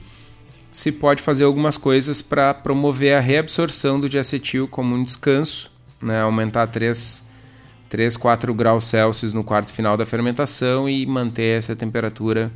se 0.72 0.92
pode 0.92 1.22
fazer 1.22 1.44
algumas 1.44 1.78
coisas 1.78 2.22
para 2.22 2.54
promover 2.54 3.16
a 3.16 3.20
reabsorção 3.20 4.00
do 4.00 4.10
diacetil 4.10 4.68
como 4.68 4.96
um 4.96 5.04
descanso, 5.04 5.72
né? 6.01 6.22
aumentar 6.22 6.68
3 6.68 7.30
3, 7.92 8.16
4 8.16 8.54
graus 8.54 8.86
Celsius 8.86 9.34
no 9.34 9.44
quarto 9.44 9.74
final 9.74 9.98
da 9.98 10.06
fermentação 10.06 10.88
e 10.88 11.06
manter 11.06 11.58
essa 11.58 11.75
temperatura 11.75 12.50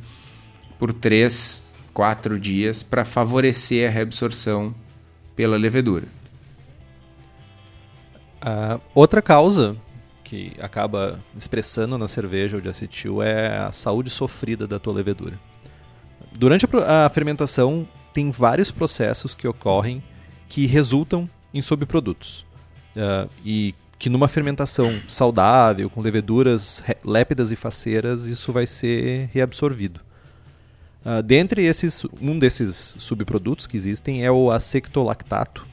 por 0.78 0.94
3, 0.94 1.62
4 1.96 2.38
dias 2.38 2.82
para 2.82 3.06
favorecer 3.06 3.88
a 3.88 3.90
reabsorção 3.90 4.74
pela 5.34 5.56
levedura. 5.56 6.06
Uh, 8.42 8.78
outra 8.94 9.22
causa 9.22 9.74
que 10.22 10.52
acaba 10.60 11.18
expressando 11.34 11.96
na 11.96 12.06
cerveja 12.06 12.58
o 12.58 12.60
de 12.60 12.68
acetil 12.68 13.22
é 13.22 13.56
a 13.56 13.72
saúde 13.72 14.10
sofrida 14.10 14.66
da 14.66 14.78
tua 14.78 14.92
levedura. 14.92 15.40
Durante 16.38 16.66
a, 16.66 17.06
a 17.06 17.08
fermentação, 17.08 17.88
tem 18.12 18.30
vários 18.30 18.70
processos 18.70 19.34
que 19.34 19.48
ocorrem 19.48 20.04
que 20.50 20.66
resultam 20.66 21.26
em 21.54 21.62
subprodutos. 21.62 22.44
Uh, 22.94 23.30
e 23.42 23.74
que 23.98 24.10
numa 24.10 24.28
fermentação 24.28 25.00
saudável, 25.08 25.88
com 25.88 26.02
leveduras 26.02 26.84
lépidas 27.02 27.52
e 27.52 27.56
faceiras, 27.56 28.26
isso 28.26 28.52
vai 28.52 28.66
ser 28.66 29.30
reabsorvido. 29.32 30.04
Uh, 31.06 31.22
dentre 31.22 31.62
esses, 31.62 32.04
um 32.20 32.36
desses 32.36 32.96
subprodutos 32.98 33.68
que 33.68 33.76
existem 33.76 34.24
é 34.24 34.30
o 34.32 34.50
acetolactato. 34.50 35.64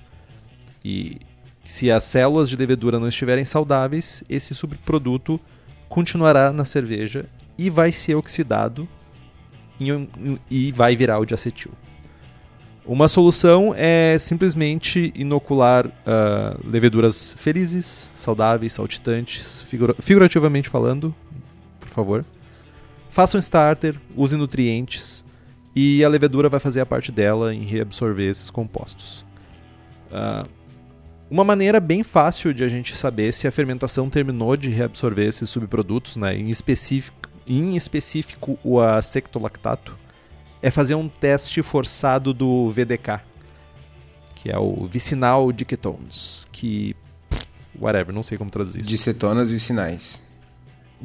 E 0.85 1.17
se 1.63 1.89
as 1.89 2.03
células 2.03 2.47
de 2.49 2.55
levedura 2.55 2.99
não 2.99 3.07
estiverem 3.07 3.43
saudáveis, 3.43 4.23
esse 4.29 4.53
subproduto 4.53 5.39
continuará 5.89 6.53
na 6.53 6.65
cerveja 6.65 7.25
e 7.57 7.67
vai 7.67 7.91
ser 7.91 8.13
oxidado 8.13 8.87
e 10.51 10.71
vai 10.71 10.95
virar 10.95 11.17
o 11.17 11.25
diacetil. 11.25 11.71
Uma 12.85 13.07
solução 13.07 13.73
é 13.75 14.17
simplesmente 14.19 15.11
inocular 15.15 15.87
uh, 15.87 16.59
leveduras 16.63 17.33
felizes, 17.39 18.11
saudáveis, 18.13 18.73
saltitantes, 18.73 19.61
figura 19.61 19.95
figurativamente 19.97 20.69
falando, 20.69 21.15
por 21.79 21.89
favor. 21.89 22.25
Faça 23.13 23.37
um 23.37 23.39
starter, 23.39 23.95
use 24.17 24.35
nutrientes 24.35 25.23
e 25.75 26.03
a 26.03 26.09
levedura 26.09 26.49
vai 26.49 26.59
fazer 26.59 26.81
a 26.81 26.85
parte 26.85 27.11
dela 27.11 27.53
em 27.53 27.63
reabsorver 27.63 28.27
esses 28.27 28.49
compostos. 28.49 29.23
Uh, 30.09 30.49
uma 31.29 31.43
maneira 31.43 31.79
bem 31.79 32.01
fácil 32.01 32.55
de 32.55 32.63
a 32.63 32.67
gente 32.67 32.97
saber 32.97 33.31
se 33.31 33.47
a 33.47 33.51
fermentação 33.51 34.09
terminou 34.09 34.57
de 34.57 34.67
reabsorver 34.67 35.27
esses 35.27 35.47
subprodutos, 35.47 36.15
né, 36.17 36.35
em, 36.35 36.49
específico, 36.49 37.29
em 37.47 37.75
específico 37.75 38.57
o 38.63 38.79
acetolactato, 38.79 39.95
é 40.59 40.71
fazer 40.71 40.95
um 40.95 41.07
teste 41.07 41.61
forçado 41.61 42.33
do 42.33 42.71
VDK, 42.71 43.21
que 44.33 44.49
é 44.49 44.57
o 44.57 44.87
vicinal 44.87 45.51
de 45.51 45.65
ketones, 45.65 46.47
que 46.51 46.95
whatever, 47.79 48.11
não 48.11 48.23
sei 48.23 48.39
como 48.39 48.49
traduzir 48.49 48.79
isso. 48.79 48.89
Dicetonas 48.89 49.51
vicinais. 49.51 50.22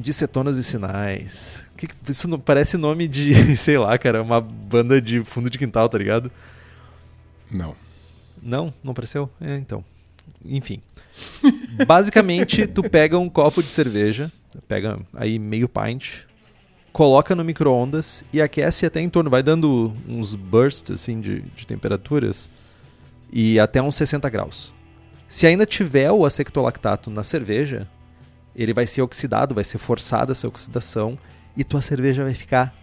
Dicetonas 0.00 0.54
vicinais. 0.54 1.64
Que, 1.76 1.88
isso 2.08 2.28
não, 2.28 2.38
parece 2.38 2.76
nome 2.76 3.08
de, 3.08 3.34
sei 3.58 3.76
lá, 3.76 3.98
cara, 3.98 4.22
uma 4.22 4.40
banda 4.40 5.00
de 5.00 5.24
fundo 5.24 5.50
de 5.50 5.58
quintal, 5.58 5.88
tá 5.88 5.98
ligado? 5.98 6.30
Não. 7.50 7.74
Não? 8.40 8.72
Não 8.82 8.94
pareceu? 8.94 9.28
É, 9.40 9.56
então. 9.56 9.84
Enfim. 10.44 10.80
Basicamente, 11.86 12.66
tu 12.66 12.82
pega 12.82 13.18
um 13.18 13.28
copo 13.28 13.62
de 13.62 13.68
cerveja, 13.68 14.30
pega 14.68 15.00
aí 15.12 15.38
meio 15.38 15.68
pint, 15.68 16.20
coloca 16.92 17.34
no 17.34 17.44
micro-ondas 17.44 18.24
e 18.32 18.40
aquece 18.40 18.86
até 18.86 19.00
em 19.00 19.08
torno, 19.08 19.30
vai 19.30 19.42
dando 19.42 19.94
uns 20.08 20.34
bursts 20.34 20.92
assim, 20.92 21.20
de, 21.20 21.40
de 21.40 21.66
temperaturas 21.66 22.48
e 23.32 23.58
até 23.58 23.82
uns 23.82 23.96
60 23.96 24.28
graus. 24.30 24.74
Se 25.28 25.46
ainda 25.46 25.66
tiver 25.66 26.10
o 26.10 26.24
acetolactato 26.24 27.10
na 27.10 27.22
cerveja, 27.22 27.86
ele 28.58 28.74
vai 28.74 28.88
ser 28.88 29.02
oxidado, 29.02 29.54
vai 29.54 29.62
ser 29.62 29.78
forçada 29.78 30.32
essa 30.32 30.48
oxidação 30.48 31.16
e 31.56 31.62
tua 31.62 31.80
cerveja 31.80 32.24
vai 32.24 32.34
ficar 32.34 32.74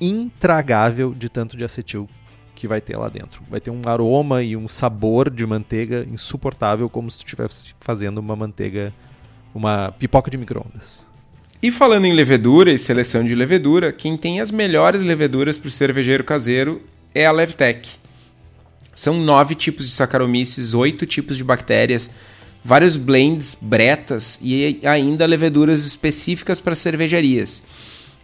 intragável 0.00 1.12
de 1.12 1.28
tanto 1.28 1.56
de 1.56 1.64
acetil 1.64 2.08
que 2.54 2.68
vai 2.68 2.80
ter 2.80 2.96
lá 2.96 3.08
dentro. 3.08 3.42
Vai 3.50 3.60
ter 3.60 3.70
um 3.70 3.82
aroma 3.84 4.44
e 4.44 4.56
um 4.56 4.68
sabor 4.68 5.28
de 5.28 5.44
manteiga 5.44 6.06
insuportável, 6.08 6.88
como 6.88 7.10
se 7.10 7.18
tu 7.18 7.24
estivesse 7.26 7.74
fazendo 7.80 8.18
uma 8.18 8.36
manteiga, 8.36 8.94
uma 9.52 9.92
pipoca 9.98 10.30
de 10.30 10.38
micro-ondas. 10.38 11.04
E 11.60 11.72
falando 11.72 12.04
em 12.04 12.12
levedura 12.12 12.72
e 12.72 12.78
seleção 12.78 13.24
de 13.24 13.34
levedura, 13.34 13.92
quem 13.92 14.16
tem 14.16 14.40
as 14.40 14.52
melhores 14.52 15.02
leveduras 15.02 15.58
para 15.58 15.68
o 15.68 15.70
cervejeiro 15.70 16.22
caseiro 16.22 16.80
é 17.12 17.26
a 17.26 17.32
Levtech. 17.32 17.98
São 18.94 19.18
nove 19.18 19.56
tipos 19.56 19.86
de 19.86 19.92
Saccharomyces, 19.92 20.74
oito 20.74 21.04
tipos 21.06 21.36
de 21.36 21.42
bactérias, 21.42 22.10
vários 22.64 22.96
blends, 22.96 23.56
bretas 23.60 24.40
e 24.42 24.80
ainda 24.84 25.26
leveduras 25.26 25.84
específicas 25.84 26.58
para 26.58 26.74
cervejarias. 26.74 27.62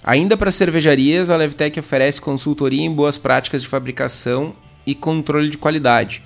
Ainda 0.02 0.34
para 0.36 0.50
cervejarias, 0.50 1.28
a 1.28 1.36
Levtech 1.36 1.78
oferece 1.78 2.20
consultoria 2.20 2.82
em 2.82 2.92
boas 2.92 3.18
práticas 3.18 3.60
de 3.60 3.68
fabricação 3.68 4.54
e 4.86 4.94
controle 4.94 5.50
de 5.50 5.58
qualidade, 5.58 6.22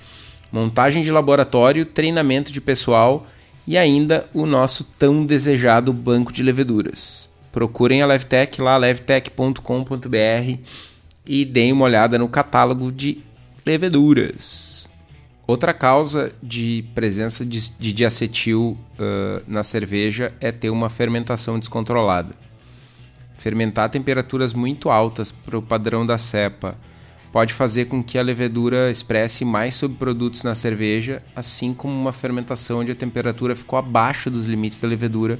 montagem 0.49 1.03
de 1.03 1.11
laboratório, 1.11 1.85
treinamento 1.85 2.53
de 2.53 2.61
pessoal 2.61 3.27
e 3.67 3.77
ainda 3.77 4.29
o 4.33 4.45
nosso 4.45 4.85
tão 4.97 5.25
desejado 5.25 5.91
banco 5.91 6.31
de 6.31 6.41
leveduras. 6.41 7.27
Procurem 7.51 8.01
a 8.01 8.05
Levtech 8.05 8.61
lá, 8.61 8.77
levtech.com.br 8.77 10.59
e 11.25 11.43
deem 11.43 11.73
uma 11.73 11.85
olhada 11.85 12.17
no 12.17 12.29
catálogo 12.29 12.91
de 12.91 13.19
leveduras. 13.65 14.89
Outra 15.47 15.73
causa 15.73 16.33
de 16.41 16.83
presença 16.95 17.45
de, 17.45 17.69
de 17.77 17.93
diacetil 17.93 18.77
uh, 18.93 19.43
na 19.47 19.63
cerveja 19.63 20.33
é 20.41 20.51
ter 20.51 20.71
uma 20.71 20.89
fermentação 20.89 21.59
descontrolada. 21.59 22.33
Fermentar 23.37 23.85
a 23.85 23.89
temperaturas 23.89 24.53
muito 24.53 24.89
altas 24.89 25.31
para 25.31 25.57
o 25.57 25.61
padrão 25.61 26.03
da 26.03 26.17
cepa 26.17 26.75
pode 27.31 27.53
fazer 27.53 27.85
com 27.85 28.01
que 28.01 28.17
a 28.17 28.23
levedura 28.23 28.89
expresse 28.89 29.45
mais 29.45 29.75
subprodutos 29.75 30.41
na 30.41 30.55
cerveja, 30.55 31.21
assim 31.35 31.73
como 31.73 31.93
uma 31.93 32.13
fermentação 32.13 32.79
onde 32.79 32.93
a 32.93 32.95
temperatura 32.95 33.55
ficou 33.55 33.77
abaixo 33.77 34.31
dos 34.31 34.45
limites 34.45 34.81
da 34.81 34.87
levedura, 34.87 35.37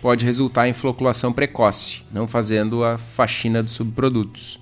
pode 0.00 0.24
resultar 0.24 0.68
em 0.68 0.74
floculação 0.74 1.32
precoce, 1.32 2.02
não 2.12 2.28
fazendo 2.28 2.84
a 2.84 2.98
faxina 2.98 3.62
dos 3.62 3.72
subprodutos. 3.72 4.60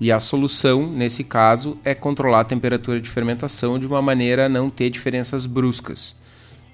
E 0.00 0.10
a 0.10 0.18
solução, 0.18 0.90
nesse 0.90 1.22
caso, 1.22 1.76
é 1.84 1.94
controlar 1.94 2.40
a 2.40 2.44
temperatura 2.44 2.98
de 2.98 3.10
fermentação 3.10 3.78
de 3.78 3.86
uma 3.86 4.00
maneira 4.00 4.46
a 4.46 4.48
não 4.48 4.70
ter 4.70 4.88
diferenças 4.88 5.44
bruscas. 5.44 6.16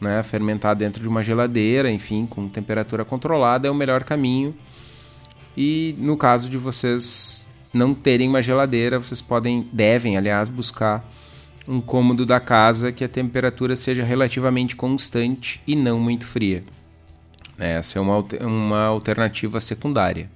Né? 0.00 0.22
Fermentar 0.22 0.76
dentro 0.76 1.02
de 1.02 1.08
uma 1.08 1.24
geladeira, 1.24 1.90
enfim, 1.90 2.24
com 2.24 2.48
temperatura 2.48 3.04
controlada 3.04 3.66
é 3.66 3.70
o 3.70 3.74
melhor 3.74 4.04
caminho. 4.04 4.54
E 5.56 5.96
no 5.98 6.16
caso 6.16 6.48
de 6.48 6.56
vocês 6.56 7.48
não 7.72 7.94
terem 7.94 8.28
uma 8.28 8.40
geladeira, 8.40 8.98
vocês 8.98 9.20
podem, 9.20 9.68
devem, 9.72 10.16
aliás, 10.16 10.48
buscar 10.48 11.04
um 11.66 11.80
cômodo 11.80 12.24
da 12.24 12.38
casa 12.38 12.92
que 12.92 13.02
a 13.02 13.08
temperatura 13.08 13.74
seja 13.74 14.04
relativamente 14.04 14.76
constante 14.76 15.60
e 15.66 15.74
não 15.74 15.98
muito 15.98 16.26
fria. 16.26 16.62
Essa 17.58 17.98
é 17.98 18.02
uma, 18.02 18.24
uma 18.42 18.84
alternativa 18.84 19.58
secundária. 19.58 20.30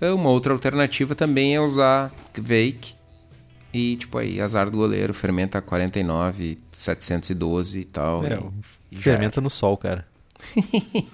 Uma 0.00 0.30
outra 0.30 0.52
alternativa 0.52 1.14
também 1.14 1.56
é 1.56 1.60
usar 1.60 2.12
Kveik. 2.32 2.94
E, 3.72 3.96
tipo, 3.96 4.16
aí, 4.16 4.40
azar 4.40 4.70
do 4.70 4.78
goleiro, 4.78 5.12
fermenta 5.12 5.60
49, 5.60 6.58
712 6.72 7.80
e 7.80 7.84
tal. 7.84 8.24
É, 8.24 8.40
e, 8.90 8.96
fermenta 8.96 9.40
no 9.40 9.50
sol, 9.50 9.76
cara. 9.76 10.06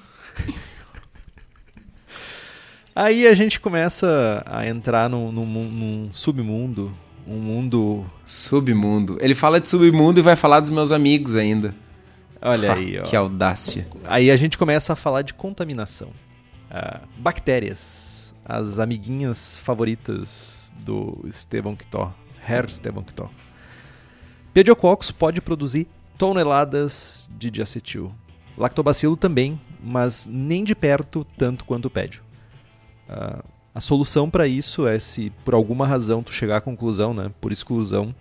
aí 2.95 3.27
a 3.27 3.35
gente 3.35 3.59
começa 3.59 4.43
a 4.47 4.67
entrar 4.69 5.11
num, 5.11 5.33
num, 5.33 5.45
num 5.45 6.13
submundo, 6.13 6.95
um 7.27 7.39
mundo... 7.39 8.07
Submundo. 8.25 9.19
Ele 9.21 9.35
fala 9.35 9.59
de 9.61 9.69
submundo 9.69 10.21
e 10.21 10.23
vai 10.23 10.37
falar 10.37 10.61
dos 10.61 10.71
meus 10.71 10.93
amigos 10.93 11.35
ainda. 11.35 11.75
Olha 12.41 12.75
aí, 12.75 13.01
ó. 13.01 13.03
Que 13.03 13.17
audácia. 13.17 13.89
Aí 14.05 14.31
a 14.31 14.37
gente 14.37 14.57
começa 14.57 14.93
a 14.93 14.97
falar 14.97 15.23
de 15.23 15.35
contaminação. 15.35 16.09
Uh, 16.71 17.01
bactérias 17.19 18.14
as 18.45 18.79
amiguinhas 18.79 19.59
favoritas 19.59 20.75
do 20.85 21.19
Esteban 21.25 21.75
Quitó, 21.75 22.13
Herr 22.47 22.67
Esteban 22.67 23.03
Quitó. 23.03 23.31
Pediococcus 24.53 25.11
pode 25.11 25.41
produzir 25.41 25.89
toneladas 26.19 27.31
de 27.37 27.51
diacetil. 27.51 28.13
Lactobacilo 28.57 29.17
também, 29.17 29.61
mas 29.83 30.27
nem 30.31 30.63
de 30.63 30.75
perto 30.75 31.27
tanto 31.37 31.65
quanto 31.65 31.87
o 31.87 31.91
pédio. 31.91 32.23
Uh, 33.09 33.43
a 33.75 33.81
solução 33.81 34.31
para 34.31 34.47
isso 34.47 34.87
é 34.87 34.99
se 34.99 35.31
por 35.45 35.55
alguma 35.55 35.87
razão 35.87 36.23
tu 36.23 36.33
chegar 36.33 36.59
à 36.59 36.61
conclusão, 36.61 37.13
né, 37.13 37.33
por 37.41 37.51
exclusão, 37.51 38.15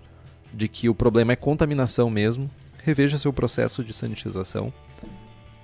de 0.51 0.67
que 0.67 0.89
o 0.89 0.95
problema 0.95 1.33
é 1.33 1.35
contaminação 1.35 2.09
mesmo, 2.09 2.49
reveja 2.79 3.17
seu 3.17 3.31
processo 3.31 3.83
de 3.83 3.93
sanitização. 3.93 4.73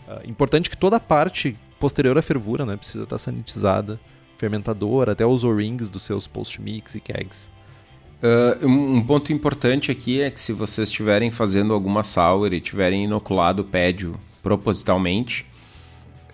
Uh, 0.08 0.30
importante 0.30 0.70
que 0.70 0.78
toda 0.78 0.98
a 0.98 1.00
parte 1.00 1.58
posterior 1.80 2.18
à 2.18 2.22
fervura 2.22 2.66
né, 2.66 2.76
precisa 2.76 3.06
estar 3.06 3.18
sanitizada 3.18 4.00
fermentador, 4.40 5.10
até 5.10 5.26
os 5.26 5.44
O-rings 5.44 5.90
dos 5.90 6.04
seus 6.04 6.26
post-mix 6.26 6.96
e 6.96 7.02
kegs. 7.02 7.52
Uh, 8.22 8.68
um 8.68 9.02
ponto 9.02 9.32
importante 9.32 9.92
aqui 9.92 10.22
é 10.22 10.32
que 10.32 10.40
se 10.40 10.54
vocês 10.54 10.90
estiverem 10.90 11.30
fazendo 11.30 11.74
alguma 11.74 12.04
sour 12.04 12.54
e 12.54 12.60
tiverem 12.60 13.04
inoculado 13.04 13.62
o 13.62 13.66
pédio 13.66 14.20
propositalmente, 14.42 15.46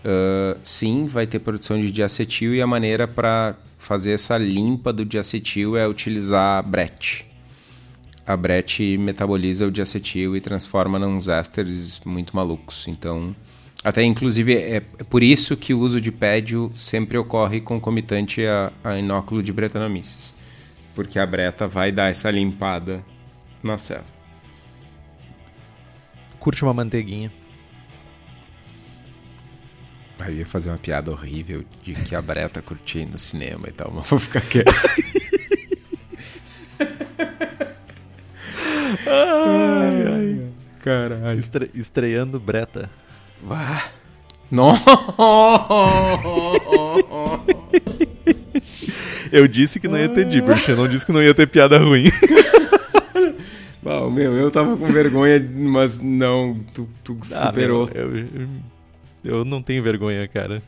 uh, 0.04 0.58
sim, 0.64 1.08
vai 1.08 1.26
ter 1.26 1.40
produção 1.40 1.80
de 1.80 1.92
diacetil 1.92 2.56
e 2.56 2.62
a 2.62 2.68
maneira 2.68 3.08
para 3.08 3.56
fazer 3.78 4.14
essa 4.14 4.38
limpa 4.38 4.94
do 4.94 5.04
diacetil 5.04 5.76
é 5.76 5.88
utilizar 5.88 6.60
a 6.60 6.62
Brett. 6.62 7.26
A 8.26 8.36
Brett 8.36 8.98
metaboliza 8.98 9.68
o 9.68 9.72
diacetil 9.72 10.36
e 10.36 10.42
transforma 10.42 10.98
nos 10.98 11.28
ésteres 11.28 12.02
muito 12.04 12.36
malucos. 12.36 12.88
Então, 12.88 13.36
até, 13.86 14.02
inclusive, 14.02 14.56
é, 14.56 14.78
é 14.78 15.04
por 15.04 15.22
isso 15.22 15.56
que 15.56 15.72
o 15.72 15.80
uso 15.80 16.02
de 16.02 16.12
pédio 16.12 16.72
sempre 16.76 17.20
ocorre 17.20 17.62
concomitante 17.62 18.44
a, 18.44 18.74
a 18.84 18.98
inóculo 18.98 19.44
de 19.44 19.54
Brettanomyces. 19.54 20.34
Porque 20.96 21.20
a 21.20 21.26
breta 21.28 21.68
vai 21.68 21.92
dar 21.92 22.10
essa 22.10 22.32
limpada 22.32 23.06
na 23.62 23.78
ceva. 23.78 24.06
Curte 26.40 26.64
uma 26.64 26.74
manteiguinha. 26.74 27.32
Eu 30.18 30.34
ia 30.34 30.46
fazer 30.48 30.70
uma 30.70 30.80
piada 30.80 31.12
horrível 31.12 31.64
de 31.84 31.94
que 31.94 32.16
a 32.16 32.22
Breta 32.24 32.60
curtia 32.64 33.06
no 33.06 33.20
cinema 33.20 33.68
e 33.68 33.72
tal, 33.72 33.92
mas 33.94 34.08
vou 34.08 34.18
ficar 34.18 34.42
quieto. 34.42 34.74
ai, 39.06 40.08
ai. 40.08 40.50
Caralho. 40.80 41.40
Estre 41.40 41.70
estreando 41.76 42.40
Breta. 42.40 42.90
Vá. 43.46 43.90
Não. 44.50 44.74
eu 49.32 49.48
disse 49.48 49.80
que 49.80 49.88
não 49.88 49.98
ia 50.00 50.10
ter 50.10 50.26
Dibbert, 50.26 50.68
eu 50.68 50.76
não 50.76 50.88
disse 50.88 51.06
que 51.06 51.12
não 51.12 51.22
ia 51.22 51.34
ter 51.34 51.48
piada 51.48 51.78
ruim. 51.78 52.06
Bom, 53.84 54.10
meu, 54.10 54.34
eu 54.36 54.50
tava 54.50 54.76
com 54.76 54.88
vergonha, 54.88 55.40
mas 55.40 56.00
não, 56.00 56.60
tu, 56.74 56.90
tu 57.04 57.20
ah, 57.34 57.48
superou. 57.48 57.88
Meu, 57.94 58.04
eu, 58.04 58.18
eu, 58.18 58.48
eu, 59.24 59.46
não 59.46 59.62
tenho 59.62 59.84
vergonha, 59.84 60.28
cara. 60.28 60.64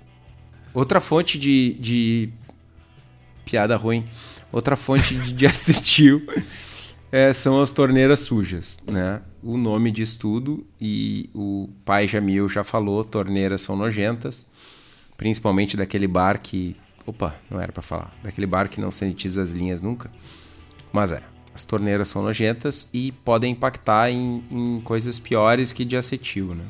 Outra 0.71 0.99
fonte 1.01 1.39
de, 1.39 1.73
de 1.79 2.29
piada 3.43 3.75
ruim, 3.75 4.05
outra 4.51 4.75
fonte 4.75 5.15
de, 5.15 5.33
de 5.33 5.47
acetil 5.47 6.21
é, 7.12 7.32
são 7.32 7.62
as 7.62 7.72
torneiras 7.72 8.20
sujas, 8.20 8.80
né? 8.86 9.22
O 9.41 9.58
nome 9.58 9.91
de 9.91 10.02
estudo 10.02 10.65
e 10.80 11.30
o 11.34 11.70
pai 11.86 12.08
Jamil 12.08 12.50
já 12.50 12.63
falou, 12.63 13.04
torneiras 13.04 13.62
são 13.62 13.76
nojentas, 13.76 14.46
principalmente 15.15 15.78
daquele 15.78 16.08
bar 16.08 16.39
que, 16.39 16.76
opa, 17.06 17.36
não 17.50 17.60
era 17.60 17.72
para 17.72 17.82
falar, 17.82 18.13
daquele 18.22 18.48
bar 18.48 18.67
que 18.67 18.82
não 18.82 18.91
sanitiza 18.91 19.41
as 19.41 19.52
linhas 19.52 19.82
nunca, 19.82 20.12
mas 20.91 21.12
é. 21.12 21.22
As 21.54 21.65
torneiras 21.65 22.10
são 22.10 22.22
nojentas 22.22 22.88
e 22.93 23.12
podem 23.12 23.54
impactar 23.54 24.12
em, 24.12 24.43
em 24.52 24.80
coisas 24.82 25.17
piores 25.17 25.72
que 25.72 25.84
de 25.84 25.98
acetil, 25.98 26.54
né? 26.54 26.65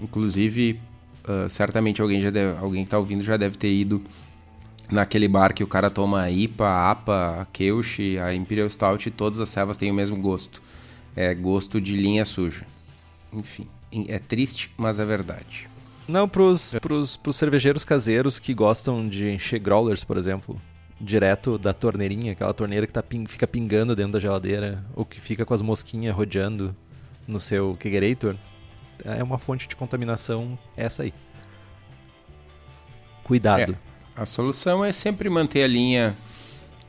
Inclusive, 0.00 0.78
uh, 1.24 1.50
certamente 1.50 2.00
alguém 2.00 2.20
já 2.20 2.30
deve, 2.30 2.56
alguém 2.58 2.82
que 2.82 2.86
está 2.86 2.98
ouvindo 2.98 3.24
já 3.24 3.36
deve 3.36 3.58
ter 3.58 3.72
ido 3.72 4.00
naquele 4.92 5.26
bar 5.26 5.54
que 5.54 5.64
o 5.64 5.66
cara 5.66 5.90
toma 5.90 6.22
a 6.22 6.30
IPA, 6.30 6.90
APA, 6.90 7.40
a 7.40 7.46
Keush, 7.46 8.18
a 8.22 8.34
Imperial 8.34 8.68
Stout, 8.68 9.10
todas 9.10 9.40
as 9.40 9.48
cevas 9.48 9.76
têm 9.76 9.90
o 9.90 9.94
mesmo 9.94 10.16
gosto. 10.16 10.62
É 11.16 11.34
gosto 11.34 11.80
de 11.80 11.96
linha 11.96 12.24
suja. 12.24 12.66
Enfim, 13.32 13.66
é 14.08 14.18
triste, 14.18 14.70
mas 14.76 14.98
é 14.98 15.04
verdade. 15.04 15.68
Não, 16.06 16.28
pros, 16.28 16.74
pros, 16.80 17.16
pros 17.16 17.36
cervejeiros 17.36 17.84
caseiros 17.84 18.38
que 18.38 18.52
gostam 18.52 19.08
de 19.08 19.30
encher 19.30 19.58
growlers, 19.58 20.04
por 20.04 20.16
exemplo, 20.16 20.60
direto 21.00 21.58
da 21.58 21.72
torneirinha, 21.72 22.32
aquela 22.32 22.52
torneira 22.52 22.86
que 22.86 22.92
tá, 22.92 23.02
fica 23.26 23.46
pingando 23.46 23.96
dentro 23.96 24.12
da 24.12 24.20
geladeira, 24.20 24.84
ou 24.94 25.04
que 25.04 25.20
fica 25.20 25.44
com 25.44 25.54
as 25.54 25.62
mosquinhas 25.62 26.14
rodeando 26.14 26.76
no 27.26 27.40
seu 27.40 27.76
kegerator, 27.78 28.36
é 29.04 29.22
uma 29.22 29.38
fonte 29.38 29.66
de 29.68 29.76
contaminação 29.76 30.58
essa 30.76 31.02
aí. 31.02 31.14
Cuidado. 33.24 33.72
É. 33.88 33.91
A 34.16 34.26
solução 34.26 34.84
é 34.84 34.92
sempre 34.92 35.30
manter 35.30 35.62
a 35.62 35.66
linha 35.66 36.16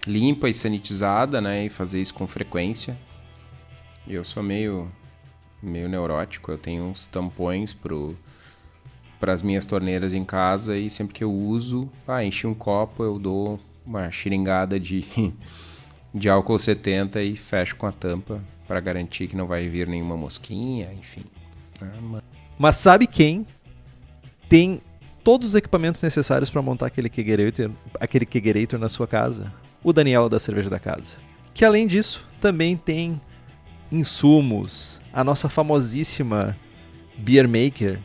limpa 0.05 0.49
e 0.49 0.53
sanitizada, 0.53 1.39
né? 1.39 1.65
E 1.65 1.69
fazer 1.69 2.01
isso 2.01 2.13
com 2.13 2.27
frequência. 2.27 2.97
Eu 4.07 4.23
sou 4.25 4.43
meio 4.43 4.91
meio 5.61 5.87
neurótico, 5.87 6.51
eu 6.51 6.57
tenho 6.57 6.83
uns 6.83 7.05
tampões 7.05 7.73
pro 7.73 8.17
para 9.17 9.31
as 9.31 9.41
minhas 9.41 9.65
torneiras 9.65 10.13
em 10.13 10.25
casa 10.25 10.77
e 10.77 10.89
sempre 10.89 11.13
que 11.13 11.23
eu 11.23 11.31
uso, 11.31 11.89
ah, 12.05 12.25
enchi 12.25 12.45
um 12.45 12.53
copo, 12.53 13.05
eu 13.05 13.17
dou 13.17 13.57
uma 13.85 14.11
xiringada 14.11 14.77
de 14.77 15.05
de 16.13 16.29
álcool 16.29 16.59
70 16.59 17.23
e 17.23 17.37
fecho 17.37 17.77
com 17.77 17.87
a 17.87 17.91
tampa 17.93 18.43
para 18.67 18.81
garantir 18.81 19.27
que 19.27 19.35
não 19.37 19.47
vai 19.47 19.69
vir 19.69 19.87
nenhuma 19.87 20.17
mosquinha, 20.17 20.91
enfim. 20.93 21.23
Ah, 21.81 22.21
mas 22.59 22.75
sabe 22.75 23.07
quem 23.07 23.47
tem 24.49 24.81
todos 25.23 25.49
os 25.49 25.55
equipamentos 25.55 26.01
necessários 26.01 26.49
para 26.49 26.61
montar 26.61 26.87
aquele 26.87 27.09
kegerator, 27.09 27.71
aquele 27.99 28.25
kegerator 28.25 28.79
na 28.79 28.89
sua 28.89 29.07
casa. 29.07 29.51
O 29.83 29.93
Daniel 29.93 30.29
da 30.29 30.39
Cerveja 30.39 30.69
da 30.69 30.79
Casa. 30.79 31.17
Que 31.53 31.65
além 31.65 31.87
disso, 31.87 32.25
também 32.39 32.75
tem 32.75 33.19
insumos, 33.91 34.99
a 35.11 35.23
nossa 35.23 35.49
famosíssima 35.49 36.57
Beer 37.17 37.47
Maker. 37.47 37.99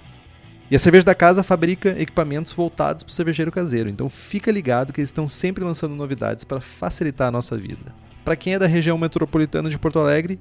E 0.70 0.76
a 0.76 0.78
Cerveja 0.78 1.04
da 1.04 1.14
Casa 1.14 1.42
fabrica 1.42 1.96
equipamentos 1.98 2.52
voltados 2.52 3.02
para 3.02 3.10
o 3.10 3.14
cervejeiro 3.14 3.50
caseiro. 3.50 3.88
Então 3.88 4.08
fica 4.08 4.50
ligado 4.50 4.92
que 4.92 5.00
eles 5.00 5.08
estão 5.08 5.26
sempre 5.26 5.64
lançando 5.64 5.94
novidades 5.94 6.44
para 6.44 6.60
facilitar 6.60 7.28
a 7.28 7.32
nossa 7.32 7.56
vida. 7.56 7.94
Para 8.24 8.36
quem 8.36 8.54
é 8.54 8.58
da 8.58 8.66
região 8.66 8.98
metropolitana 8.98 9.70
de 9.70 9.78
Porto 9.78 9.98
Alegre, 9.98 10.38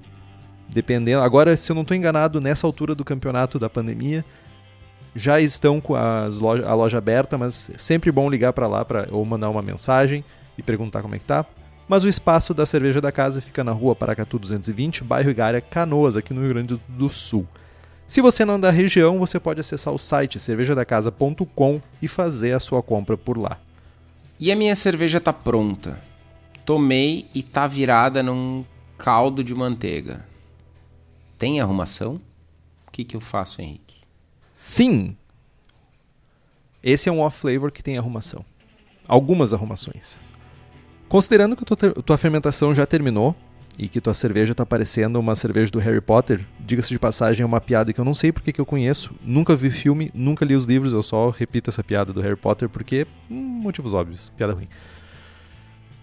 dependendo, 0.67 1.21
agora 1.21 1.55
se 1.55 1.71
eu 1.71 1.75
não 1.75 1.83
estou 1.83 1.95
enganado, 1.95 2.41
nessa 2.41 2.67
altura 2.67 2.93
do 2.93 3.05
campeonato 3.05 3.57
da 3.57 3.69
pandemia, 3.69 4.25
já 5.17 5.41
estão 5.41 5.81
com 5.81 5.95
as 5.95 6.37
loja, 6.37 6.67
a 6.67 6.73
loja 6.75 6.97
aberta, 6.99 7.37
mas 7.37 7.71
é 7.73 7.77
sempre 7.77 8.11
bom 8.11 8.29
ligar 8.29 8.53
para 8.53 8.67
lá 8.67 8.85
pra, 8.85 9.07
ou 9.11 9.25
mandar 9.25 9.49
uma 9.49 9.63
mensagem 9.63 10.23
e 10.55 10.61
perguntar 10.61 11.01
como 11.01 11.15
é 11.15 11.19
que 11.19 11.25
tá. 11.25 11.43
Mas 11.87 12.03
o 12.03 12.07
espaço 12.07 12.53
da 12.53 12.65
cerveja 12.65 13.01
da 13.01 13.11
casa 13.11 13.41
fica 13.41 13.63
na 13.63 13.71
rua 13.71 13.95
Paracatu 13.95 14.37
220, 14.37 15.03
bairro 15.03 15.31
Igária, 15.31 15.59
Canoas, 15.59 16.15
aqui 16.15 16.33
no 16.33 16.41
Rio 16.41 16.49
Grande 16.49 16.79
do 16.87 17.09
Sul. 17.09 17.47
Se 18.05 18.21
você 18.21 18.45
não 18.45 18.55
é 18.55 18.59
da 18.59 18.69
região, 18.69 19.17
você 19.17 19.39
pode 19.39 19.59
acessar 19.59 19.93
o 19.93 19.97
site 19.97 20.39
cervejadacasa.com 20.39 21.81
e 22.01 22.07
fazer 22.07 22.53
a 22.53 22.59
sua 22.59 22.83
compra 22.83 23.17
por 23.17 23.37
lá. 23.37 23.59
E 24.39 24.51
a 24.51 24.55
minha 24.55 24.75
cerveja 24.75 25.19
tá 25.19 25.33
pronta. 25.33 25.99
Tomei 26.63 27.25
e 27.33 27.41
tá 27.41 27.65
virada 27.65 28.21
num 28.21 28.63
caldo 28.97 29.43
de 29.43 29.55
manteiga. 29.55 30.25
Tem 31.39 31.59
arrumação? 31.59 32.21
O 32.87 32.91
que, 32.91 33.03
que 33.03 33.15
eu 33.15 33.21
faço, 33.21 33.61
Henrique? 33.61 33.86
Sim! 34.57 35.15
Esse 36.83 37.07
é 37.07 37.11
um 37.11 37.19
off-flavor 37.19 37.71
que 37.71 37.83
tem 37.83 37.95
arrumação. 37.97 38.43
Algumas 39.07 39.53
arrumações. 39.53 40.19
Considerando 41.07 41.55
que 41.55 41.63
tua, 41.63 41.77
tua 41.77 42.17
fermentação 42.17 42.73
já 42.73 42.85
terminou 42.85 43.35
e 43.77 43.87
que 43.87 44.01
tua 44.01 44.15
cerveja 44.15 44.53
está 44.53 44.65
parecendo 44.65 45.19
uma 45.19 45.35
cerveja 45.35 45.71
do 45.71 45.77
Harry 45.77 46.01
Potter, 46.01 46.43
diga-se 46.59 46.89
de 46.89 46.97
passagem, 46.97 47.43
é 47.43 47.45
uma 47.45 47.61
piada 47.61 47.93
que 47.93 48.01
eu 48.01 48.03
não 48.03 48.15
sei 48.15 48.31
porque 48.31 48.51
que 48.51 48.59
eu 48.59 48.65
conheço, 48.65 49.13
nunca 49.23 49.55
vi 49.55 49.69
filme, 49.69 50.09
nunca 50.13 50.43
li 50.43 50.55
os 50.55 50.65
livros, 50.65 50.91
eu 50.91 51.03
só 51.03 51.29
repito 51.29 51.69
essa 51.69 51.83
piada 51.83 52.11
do 52.11 52.19
Harry 52.19 52.35
Potter 52.35 52.67
porque. 52.67 53.05
Hum, 53.29 53.35
motivos 53.35 53.93
óbvios, 53.93 54.31
piada 54.35 54.53
ruim. 54.53 54.67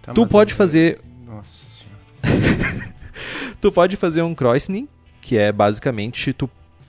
Tá, 0.00 0.12
tu 0.12 0.26
pode 0.28 0.52
eu- 0.52 0.56
fazer 0.56 1.00
Nossa 1.26 1.66
senhora. 1.70 2.94
Tu 3.60 3.72
pode 3.72 3.96
fazer 3.96 4.22
um 4.22 4.34
Kreuzening, 4.34 4.86
que 5.20 5.38
é 5.38 5.50
basicamente 5.50 6.32
tu 6.34 6.48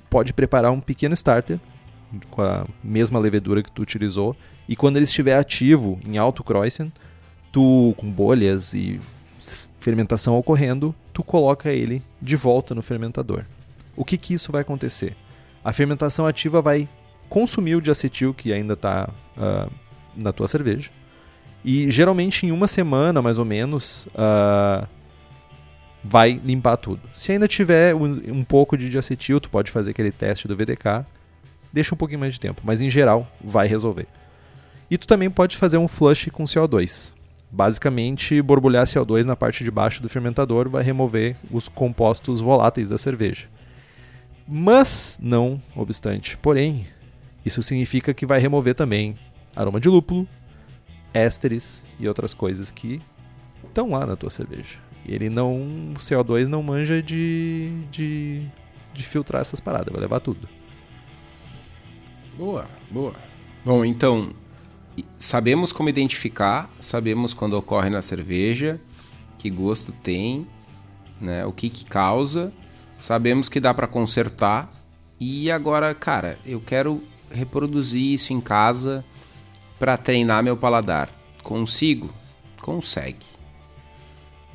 pode 0.09 0.33
preparar 0.33 0.71
um 0.71 0.79
pequeno 0.79 1.13
starter 1.13 1.59
com 2.29 2.41
a 2.41 2.65
mesma 2.83 3.19
levedura 3.19 3.61
que 3.61 3.71
tu 3.71 3.81
utilizou 3.81 4.35
e 4.67 4.75
quando 4.75 4.97
ele 4.97 5.03
estiver 5.03 5.37
ativo 5.37 5.99
em 6.05 6.17
alto 6.17 6.43
Kreuzen, 6.43 6.91
tu 7.51 7.93
com 7.97 8.09
bolhas 8.09 8.73
e 8.73 8.99
fermentação 9.79 10.37
ocorrendo, 10.37 10.95
tu 11.13 11.23
coloca 11.23 11.71
ele 11.71 12.01
de 12.21 12.35
volta 12.35 12.73
no 12.73 12.81
fermentador. 12.81 13.45
O 13.95 14.03
que 14.03 14.17
que 14.17 14.33
isso 14.33 14.51
vai 14.51 14.61
acontecer? 14.61 15.15
A 15.63 15.71
fermentação 15.71 16.25
ativa 16.25 16.61
vai 16.61 16.89
consumir 17.29 17.75
o 17.75 17.81
diacetil 17.81 18.33
que 18.33 18.51
ainda 18.51 18.73
está 18.73 19.09
na 20.15 20.31
tua 20.31 20.47
cerveja 20.47 20.89
e 21.63 21.89
geralmente 21.89 22.45
em 22.45 22.51
uma 22.51 22.67
semana 22.67 23.21
mais 23.21 23.39
ou 23.39 23.43
menos 23.43 24.07
ah, 24.15 24.87
vai 26.07 26.39
limpar 26.45 26.77
tudo. 26.77 27.01
Se 27.15 27.31
ainda 27.31 27.47
tiver 27.47 27.95
um, 27.95 28.05
um 28.31 28.43
pouco 28.43 28.77
de 28.77 28.89
diacetil, 28.89 29.39
tu 29.39 29.49
pode 29.49 29.71
fazer 29.71 29.91
aquele 29.91 30.11
teste 30.11 30.47
do 30.47 30.55
VDK, 30.55 31.03
deixa 31.73 31.95
um 31.95 31.97
pouquinho 31.97 32.19
mais 32.19 32.35
de 32.35 32.39
tempo, 32.39 32.61
mas 32.63 32.79
em 32.79 32.89
geral 32.89 33.27
vai 33.43 33.67
resolver. 33.67 34.07
E 34.89 34.99
tu 34.99 35.07
também 35.07 35.31
pode 35.31 35.57
fazer 35.57 35.77
um 35.77 35.87
flush 35.87 36.29
com 36.29 36.43
CO2. 36.43 37.13
Basicamente, 37.51 38.39
borbulhar 38.41 38.85
CO2 38.85 39.25
na 39.25 39.35
parte 39.35 39.63
de 39.63 39.71
baixo 39.71 40.01
do 40.01 40.07
fermentador 40.07 40.69
vai 40.69 40.83
remover 40.83 41.35
os 41.49 41.67
compostos 41.67 42.39
voláteis 42.39 42.89
da 42.89 42.97
cerveja. 42.99 43.47
Mas, 44.47 45.19
não 45.19 45.59
obstante, 45.75 46.37
porém, 46.37 46.85
isso 47.43 47.63
significa 47.63 48.13
que 48.13 48.27
vai 48.27 48.39
remover 48.39 48.75
também 48.75 49.17
aroma 49.55 49.79
de 49.79 49.89
lúpulo, 49.89 50.27
ésteres 51.13 51.83
e 51.99 52.07
outras 52.07 52.33
coisas 52.35 52.69
que 52.69 53.01
estão 53.67 53.89
lá 53.89 54.05
na 54.05 54.15
tua 54.15 54.29
cerveja. 54.29 54.84
Ele 55.07 55.29
não. 55.29 55.55
O 55.55 55.93
CO2 55.97 56.47
não 56.47 56.63
manja 56.63 57.01
de, 57.01 57.71
de, 57.91 58.45
de 58.93 59.03
filtrar 59.03 59.41
essas 59.41 59.59
paradas, 59.59 59.91
vai 59.91 60.01
levar 60.01 60.19
tudo. 60.19 60.47
Boa, 62.37 62.67
boa. 62.91 63.15
Bom, 63.63 63.85
então, 63.85 64.33
sabemos 65.17 65.71
como 65.71 65.89
identificar, 65.89 66.69
sabemos 66.79 67.33
quando 67.33 67.53
ocorre 67.53 67.89
na 67.89 68.01
cerveja, 68.01 68.79
que 69.37 69.49
gosto 69.49 69.91
tem, 69.91 70.47
né, 71.19 71.45
o 71.45 71.51
que 71.51 71.69
que 71.69 71.85
causa, 71.85 72.51
sabemos 72.99 73.47
que 73.47 73.59
dá 73.59 73.73
para 73.73 73.87
consertar 73.87 74.71
e 75.19 75.49
agora, 75.49 75.93
cara, 75.95 76.37
eu 76.45 76.59
quero 76.59 77.01
reproduzir 77.31 78.13
isso 78.13 78.33
em 78.33 78.41
casa 78.41 79.03
para 79.79 79.97
treinar 79.97 80.43
meu 80.43 80.57
paladar. 80.57 81.09
Consigo? 81.41 82.09
Consegue. 82.61 83.34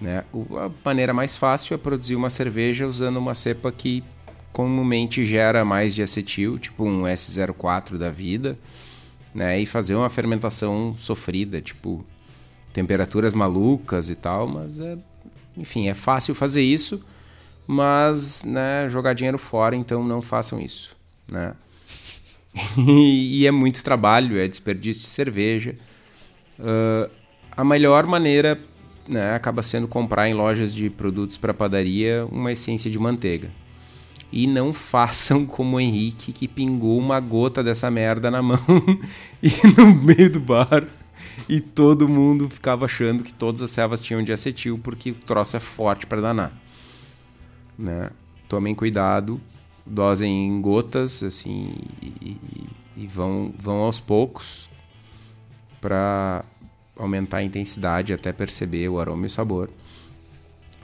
Né? 0.00 0.24
A 0.56 0.70
maneira 0.84 1.12
mais 1.12 1.36
fácil 1.36 1.74
é 1.74 1.78
produzir 1.78 2.16
uma 2.16 2.30
cerveja 2.30 2.86
usando 2.86 3.18
uma 3.18 3.34
cepa 3.34 3.70
que 3.70 4.02
comumente 4.52 5.24
gera 5.24 5.64
mais 5.64 5.94
de 5.94 6.02
acetil, 6.02 6.58
tipo 6.58 6.84
um 6.84 7.02
S04 7.02 7.96
da 7.98 8.10
vida, 8.10 8.58
né? 9.34 9.60
E 9.60 9.66
fazer 9.66 9.94
uma 9.94 10.08
fermentação 10.08 10.96
sofrida, 10.98 11.60
tipo 11.60 12.04
temperaturas 12.72 13.34
malucas 13.34 14.08
e 14.10 14.14
tal, 14.14 14.46
mas 14.46 14.80
é, 14.80 14.96
enfim, 15.56 15.88
é 15.88 15.94
fácil 15.94 16.34
fazer 16.34 16.62
isso, 16.62 17.04
mas, 17.66 18.44
né, 18.44 18.88
jogar 18.88 19.12
dinheiro 19.12 19.38
fora, 19.38 19.74
então 19.74 20.04
não 20.04 20.22
façam 20.22 20.60
isso, 20.60 20.96
né? 21.30 21.54
e 22.78 23.46
é 23.46 23.50
muito 23.50 23.82
trabalho, 23.84 24.38
é 24.38 24.48
desperdício 24.48 25.02
de 25.02 25.08
cerveja. 25.08 25.76
Ah, 26.58 27.10
a 27.56 27.64
melhor 27.64 28.06
maneira 28.06 28.58
né, 29.08 29.34
acaba 29.34 29.62
sendo 29.62 29.88
comprar 29.88 30.28
em 30.28 30.34
lojas 30.34 30.72
de 30.74 30.88
produtos 30.90 31.36
para 31.36 31.52
padaria 31.54 32.26
uma 32.30 32.52
essência 32.52 32.90
de 32.90 32.98
manteiga. 32.98 33.50
E 34.32 34.46
não 34.46 34.72
façam 34.74 35.44
como 35.46 35.76
o 35.76 35.80
Henrique 35.80 36.32
que 36.32 36.46
pingou 36.46 36.98
uma 36.98 37.18
gota 37.20 37.62
dessa 37.62 37.90
merda 37.90 38.30
na 38.30 38.40
mão 38.42 38.58
e 39.42 39.50
no 39.76 39.94
meio 39.94 40.30
do 40.32 40.40
bar. 40.40 40.86
E 41.48 41.60
todo 41.60 42.08
mundo 42.08 42.48
ficava 42.48 42.84
achando 42.84 43.24
que 43.24 43.34
todas 43.34 43.60
as 43.62 43.70
servas 43.70 44.00
tinham 44.00 44.22
de 44.22 44.32
acetil 44.32 44.78
porque 44.82 45.10
o 45.10 45.14
troço 45.14 45.56
é 45.56 45.60
forte 45.60 46.06
para 46.06 46.20
danar. 46.20 46.52
Né? 47.78 48.10
Tomem 48.48 48.74
cuidado, 48.74 49.40
dosem 49.84 50.46
em 50.46 50.60
gotas 50.60 51.22
assim 51.22 51.74
e, 52.02 52.06
e- 52.22 52.66
e 52.96 53.06
vão, 53.06 53.52
vão 53.58 53.78
aos 53.78 53.98
poucos 53.98 54.68
para 55.80 56.44
aumentar 57.00 57.38
a 57.38 57.42
intensidade 57.42 58.12
até 58.12 58.32
perceber 58.32 58.88
o 58.88 59.00
aroma 59.00 59.24
e 59.24 59.26
o 59.26 59.30
sabor. 59.30 59.70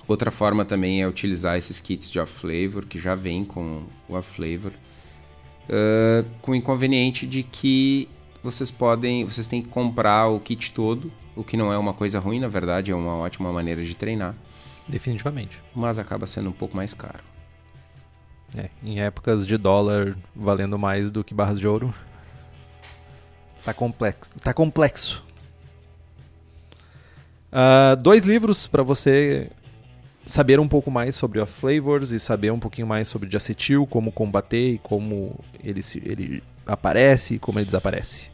Outra 0.09 0.31
forma 0.31 0.65
também 0.65 1.03
é 1.03 1.09
utilizar 1.09 1.59
esses 1.59 1.81
kits 1.81 2.11
de 2.11 2.19
off-flavor, 2.21 2.87
que 2.87 2.99
já 2.99 3.15
vem 3.15 3.45
com 3.45 3.85
o 4.09 4.15
off-flavor, 4.15 4.73
ah, 5.69 6.25
com 6.41 6.53
o 6.53 6.55
inconveniente 6.55 7.27
de 7.27 7.43
que 7.43 8.09
vocês 8.43 8.71
podem, 8.71 9.25
vocês 9.25 9.47
têm 9.47 9.63
que 9.63 9.69
comprar 9.69 10.29
o 10.29 10.39
kit 10.39 10.71
todo, 10.73 11.13
o 11.35 11.43
que 11.43 11.57
não 11.57 11.73
é 11.73 11.79
uma 11.79 11.93
coisa 11.93 12.19
ruim, 12.19 12.39
na 12.39 12.49
verdade, 12.49 12.93
é 12.93 12.95
uma 12.95 13.17
ótima 13.17 13.53
maneira 13.53 13.85
de 13.85 13.95
treinar, 13.95 14.35
Definitivamente. 14.87 15.61
mas 15.75 15.99
acaba 15.99 16.27
sendo 16.27 16.49
um 16.49 16.53
pouco 16.53 16.77
mais 16.77 16.95
caro. 16.95 17.25
É, 18.57 18.71
em 18.83 19.01
épocas 19.01 19.45
de 19.47 19.57
dólar 19.59 20.17
valendo 20.35 20.79
mais 20.79 21.11
do 21.11 21.25
que 21.25 21.35
barras 21.35 21.59
de 21.59 21.67
ouro. 21.67 21.93
Tá 23.65 23.75
complexo. 23.75 24.31
Tá 24.41 24.55
complexo. 24.55 25.26
Ah, 27.51 27.95
dois 27.95 28.25
livros 28.25 28.67
para 28.67 28.83
você 28.83 29.51
saber 30.25 30.59
um 30.59 30.67
pouco 30.67 30.91
mais 30.91 31.15
sobre 31.15 31.41
off 31.41 31.53
flavors 31.53 32.11
e 32.11 32.19
saber 32.19 32.53
um 32.53 32.59
pouquinho 32.59 32.87
mais 32.87 33.09
sobre 33.09 33.29
diacetil, 33.29 33.87
como 33.87 34.11
combater 34.11 34.75
e 34.75 34.79
como 34.79 35.39
ele, 35.63 35.83
se, 35.83 36.03
ele 36.05 36.43
aparece 36.67 37.35
e 37.35 37.39
como 37.39 37.59
ele 37.59 37.67
desaparece. 37.67 38.31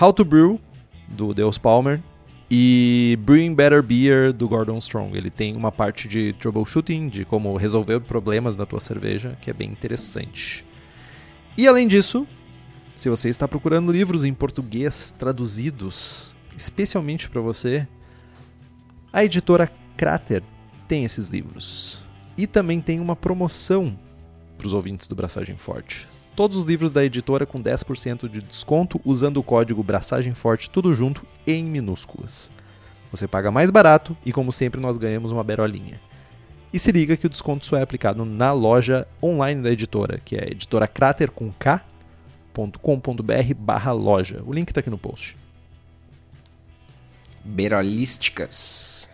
How 0.00 0.12
to 0.12 0.24
Brew, 0.24 0.60
do 1.08 1.34
Deus 1.34 1.58
Palmer, 1.58 2.02
e 2.50 3.18
Brewing 3.22 3.54
Better 3.54 3.82
Beer, 3.82 4.32
do 4.32 4.48
Gordon 4.48 4.78
Strong. 4.78 5.16
Ele 5.16 5.30
tem 5.30 5.56
uma 5.56 5.72
parte 5.72 6.08
de 6.08 6.32
troubleshooting, 6.34 7.08
de 7.08 7.24
como 7.24 7.56
resolver 7.56 8.00
problemas 8.00 8.56
na 8.56 8.64
tua 8.64 8.80
cerveja, 8.80 9.36
que 9.40 9.50
é 9.50 9.52
bem 9.52 9.70
interessante. 9.70 10.64
E 11.58 11.66
além 11.66 11.88
disso, 11.88 12.26
se 12.94 13.08
você 13.08 13.28
está 13.28 13.48
procurando 13.48 13.92
livros 13.92 14.24
em 14.24 14.32
português 14.32 15.14
traduzidos 15.18 16.34
especialmente 16.56 17.28
para 17.28 17.40
você, 17.40 17.86
a 19.16 19.24
editora 19.24 19.72
Crater 19.96 20.42
tem 20.86 21.02
esses 21.02 21.28
livros. 21.28 22.04
E 22.36 22.46
também 22.46 22.82
tem 22.82 23.00
uma 23.00 23.16
promoção 23.16 23.98
para 24.58 24.66
os 24.66 24.74
ouvintes 24.74 25.06
do 25.06 25.16
Braçagem 25.16 25.56
Forte. 25.56 26.06
Todos 26.34 26.54
os 26.54 26.66
livros 26.66 26.90
da 26.90 27.02
editora 27.02 27.46
com 27.46 27.58
10% 27.58 28.28
de 28.28 28.42
desconto 28.42 29.00
usando 29.06 29.38
o 29.38 29.42
código 29.42 29.82
Braçagem 29.82 30.34
Forte 30.34 30.68
tudo 30.68 30.94
junto 30.94 31.26
em 31.46 31.64
minúsculas. 31.64 32.50
Você 33.10 33.26
paga 33.26 33.50
mais 33.50 33.70
barato 33.70 34.14
e 34.22 34.34
como 34.34 34.52
sempre 34.52 34.82
nós 34.82 34.98
ganhamos 34.98 35.32
uma 35.32 35.42
berolinha. 35.42 35.98
E 36.70 36.78
se 36.78 36.92
liga 36.92 37.16
que 37.16 37.24
o 37.24 37.30
desconto 37.30 37.64
só 37.64 37.78
é 37.78 37.82
aplicado 37.82 38.22
na 38.22 38.52
loja 38.52 39.08
online 39.22 39.62
da 39.62 39.72
editora, 39.72 40.20
que 40.22 40.36
é 40.36 40.50
editoracrater 40.50 41.30
com 41.30 41.50
k.com.br 41.52 43.54
barra 43.56 43.92
loja. 43.92 44.42
O 44.44 44.52
link 44.52 44.68
está 44.68 44.80
aqui 44.80 44.90
no 44.90 44.98
post. 44.98 45.38
Berolísticas. 47.46 49.08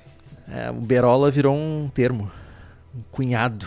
É, 0.49 0.71
o 0.71 0.75
Berola 0.75 1.31
virou 1.31 1.55
um 1.55 1.89
termo, 1.93 2.31
um 2.95 3.03
cunhado. 3.11 3.67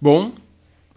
Bom, 0.00 0.32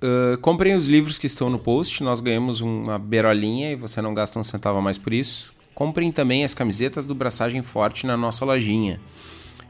uh, 0.02 0.38
comprem 0.42 0.76
os 0.76 0.88
livros 0.88 1.18
que 1.18 1.28
estão 1.28 1.50
no 1.50 1.60
post. 1.60 2.04
Nós 2.04 2.22
ganhamos 2.22 2.62
uma 2.62 3.00
berolinha 3.00 3.72
e 3.72 3.76
você 3.76 4.02
não 4.02 4.14
gasta 4.14 4.40
um 4.40 4.44
centavo 4.44 4.78
a 4.78 4.82
mais 4.82 4.98
por 4.98 5.12
isso. 5.12 5.54
Comprem 5.74 6.12
também 6.12 6.44
as 6.44 6.54
camisetas 6.54 7.08
do 7.08 7.16
Braçagem 7.16 7.64
Forte 7.64 8.06
na 8.06 8.16
nossa 8.16 8.46
lojinha. 8.46 9.00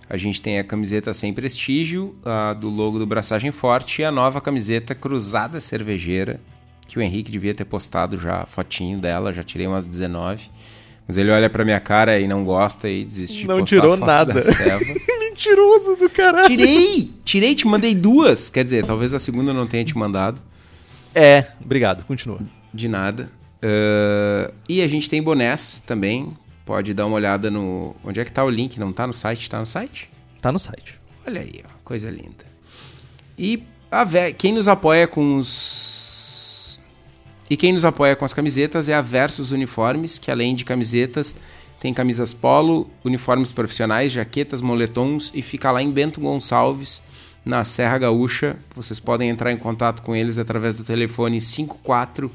A 0.10 0.18
gente 0.18 0.42
tem 0.42 0.60
a 0.60 0.64
camiseta 0.64 1.14
sem 1.14 1.34
prestígio, 1.34 2.14
a 2.26 2.54
do 2.54 2.70
logo 2.70 3.00
do 3.00 3.08
Braçagem 3.08 3.54
Forte 3.54 4.02
e 4.02 4.06
a 4.06 4.12
nova 4.12 4.42
camiseta 4.42 4.94
Cruzada 4.94 5.62
Cervejeira, 5.62 6.42
que 6.86 7.00
o 7.00 7.02
Henrique 7.02 7.32
devia 7.32 7.56
ter 7.56 7.64
postado 7.64 8.18
já 8.18 8.46
fotinho 8.46 9.00
dela, 9.00 9.32
já 9.32 9.42
tirei 9.42 9.68
umas 9.68 9.86
19. 9.86 10.50
Mas 11.08 11.18
ele 11.18 11.32
olha 11.32 11.50
pra 11.50 11.66
minha 11.66 11.80
cara 11.80 12.20
e 12.20 12.28
não 12.28 12.44
gosta 12.44 12.88
e 12.90 13.04
desiste 13.04 13.46
Não 13.46 13.64
tirou 13.64 13.98
nada. 13.98 14.34
Mentiroso 15.20 15.96
do 15.96 16.10
caralho. 16.10 16.48
Tirei! 16.48 17.12
Tirei, 17.26 17.56
te 17.56 17.68
mandei 17.68 17.94
duas. 17.94 18.50
Quer 18.50 18.64
dizer, 18.64 18.86
talvez 18.86 19.14
a 19.14 19.20
segunda 19.20 19.52
não 19.54 19.68
tenha 19.68 19.84
te 19.84 19.98
mandado. 19.98 20.42
É, 21.14 21.48
obrigado, 21.64 22.06
continua. 22.06 22.40
De 22.74 22.88
nada. 22.88 23.30
Uh, 23.58 24.52
e 24.68 24.82
a 24.82 24.88
gente 24.88 25.10
tem 25.10 25.22
bonés 25.22 25.84
também. 25.86 26.36
Pode 26.66 26.94
dar 26.94 27.06
uma 27.06 27.16
olhada 27.16 27.52
no. 27.52 27.96
Onde 28.04 28.20
é 28.20 28.26
que 28.26 28.32
tá 28.32 28.44
o 28.44 28.50
link? 28.50 28.80
Não 28.80 28.94
tá 28.94 29.06
no 29.06 29.14
site? 29.14 29.50
Tá 29.50 29.60
no 29.60 29.68
site? 29.68 30.10
Tá 30.42 30.52
no 30.52 30.60
site. 30.60 31.00
Olha 31.26 31.42
aí, 31.42 31.64
ó, 31.66 31.70
coisa 31.84 32.10
linda. 32.10 32.46
E 33.38 33.64
a 33.92 34.04
Ve... 34.04 34.34
quem 34.34 34.54
nos 34.54 34.68
apoia 34.68 35.08
com 35.08 35.38
os. 35.38 35.91
E 37.52 37.56
quem 37.58 37.74
nos 37.74 37.84
apoia 37.84 38.16
com 38.16 38.24
as 38.24 38.34
camisetas 38.34 38.88
é 38.88 38.94
a 38.94 39.02
Versus 39.02 39.52
Uniformes, 39.52 40.18
que 40.18 40.32
além 40.32 40.56
de 40.56 40.64
camisetas, 40.64 41.36
tem 41.82 41.94
camisas 41.94 42.32
polo, 42.32 42.90
uniformes 43.04 43.52
profissionais, 43.52 44.14
jaquetas, 44.14 44.62
moletons 44.62 45.34
e 45.36 45.42
fica 45.42 45.70
lá 45.70 45.84
em 45.84 45.92
Bento 45.92 46.22
Gonçalves, 46.22 47.02
na 47.44 47.66
Serra 47.66 47.98
Gaúcha. 47.98 48.56
Vocês 48.74 49.02
podem 49.02 49.30
entrar 49.30 49.52
em 49.52 49.58
contato 49.58 50.02
com 50.02 50.16
eles 50.16 50.38
através 50.38 50.78
do 50.78 50.86
telefone 50.86 51.42
54 51.42 52.32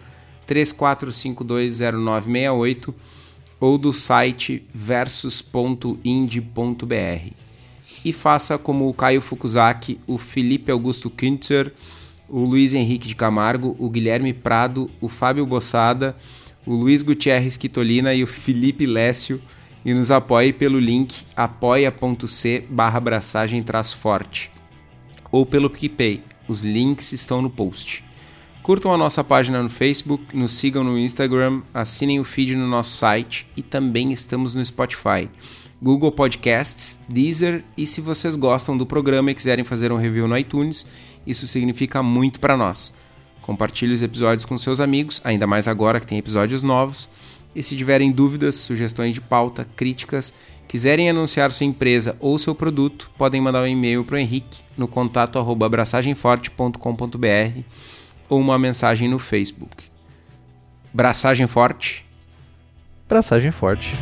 34520968 0.47 2.93
ou 3.59 3.79
do 3.79 3.95
site 3.95 4.67
versus.ind.br. 4.75 7.31
E 8.05 8.13
faça 8.13 8.59
como 8.59 8.87
o 8.87 8.93
Caio 8.93 9.23
Fukuzaki, 9.23 9.99
o 10.07 10.19
Felipe 10.19 10.71
Augusto 10.71 11.09
Kintzer, 11.09 11.73
o 12.29 12.41
Luiz 12.41 12.75
Henrique 12.75 13.09
de 13.09 13.15
Camargo, 13.15 13.77
o 13.79 13.89
Guilherme 13.89 14.33
Prado, 14.33 14.91
o 15.01 15.09
Fábio 15.09 15.47
Bossada, 15.47 16.17
o 16.67 16.75
Luiz 16.75 17.03
Gutierrez 17.03 17.57
Quitolina 17.57 18.13
e 18.15 18.23
o 18.23 18.27
Felipe 18.27 18.87
Lécio 18.87 19.41
e 19.85 19.95
nos 19.95 20.11
apoie 20.11 20.53
pelo 20.53 20.81
link 20.81 21.15
apoia.c 21.37 22.65
barra 22.69 23.01
forte 23.97 24.51
ou 25.31 25.47
pelo 25.47 25.71
PicPay. 25.71 26.23
Os 26.49 26.63
links 26.63 27.13
estão 27.13 27.41
no 27.41 27.51
post. 27.51 28.05
Curtam 28.63 28.93
a 28.93 28.99
nossa 28.99 29.23
página 29.23 29.63
no 29.63 29.71
Facebook, 29.71 30.37
nos 30.37 30.55
sigam 30.55 30.83
no 30.83 30.99
Instagram, 30.99 31.63
assinem 31.73 32.19
o 32.19 32.25
feed 32.25 32.57
no 32.57 32.67
nosso 32.67 32.97
site 32.97 33.47
e 33.57 33.63
também 33.63 34.11
estamos 34.11 34.55
no 34.55 34.65
Spotify, 34.65 35.29
Google 35.81 36.11
Podcasts, 36.11 36.99
Deezer 37.09 37.63
e 37.77 37.87
se 37.87 38.01
vocês 38.01 38.35
gostam 38.35 38.77
do 38.77 38.85
programa 38.85 39.31
e 39.31 39.35
quiserem 39.37 39.65
fazer 39.65 39.93
um 39.93 39.97
review 39.97 40.27
no 40.27 40.37
iTunes, 40.37 40.85
isso 41.27 41.47
significa 41.47 42.03
muito 42.03 42.41
para 42.41 42.57
nós. 42.57 42.93
Compartilhe 43.43 43.93
os 43.93 44.03
episódios 44.03 44.45
com 44.45 44.59
seus 44.59 44.81
amigos, 44.81 45.21
ainda 45.25 45.47
mais 45.47 45.69
agora 45.69 46.01
que 46.01 46.07
tem 46.07 46.19
episódios 46.19 46.63
novos. 46.63 47.09
E 47.55 47.63
se 47.63 47.77
tiverem 47.77 48.13
dúvidas, 48.13 48.57
sugestões 48.57 49.15
de 49.15 49.21
pauta, 49.21 49.67
críticas, 49.77 50.35
quiserem 50.69 51.09
anunciar 51.09 51.53
sua 51.53 51.65
empresa 51.65 52.17
ou 52.21 52.39
seu 52.39 52.55
produto, 52.55 53.11
podem 53.17 53.41
mandar 53.41 53.63
um 53.63 53.67
e-mail 53.67 54.05
para 54.05 54.17
o 54.17 54.19
Henrique 54.19 54.61
no 54.77 54.87
contato 54.89 55.39
abraçagemforte.com.br 55.39 57.61
ou 58.29 58.41
uma 58.41 58.59
mensagem 58.59 59.09
no 59.09 59.19
Facebook. 59.19 59.85
Braçagem 60.93 61.47
forte. 61.47 62.05
Braçagem 63.09 63.51
forte. 63.51 63.95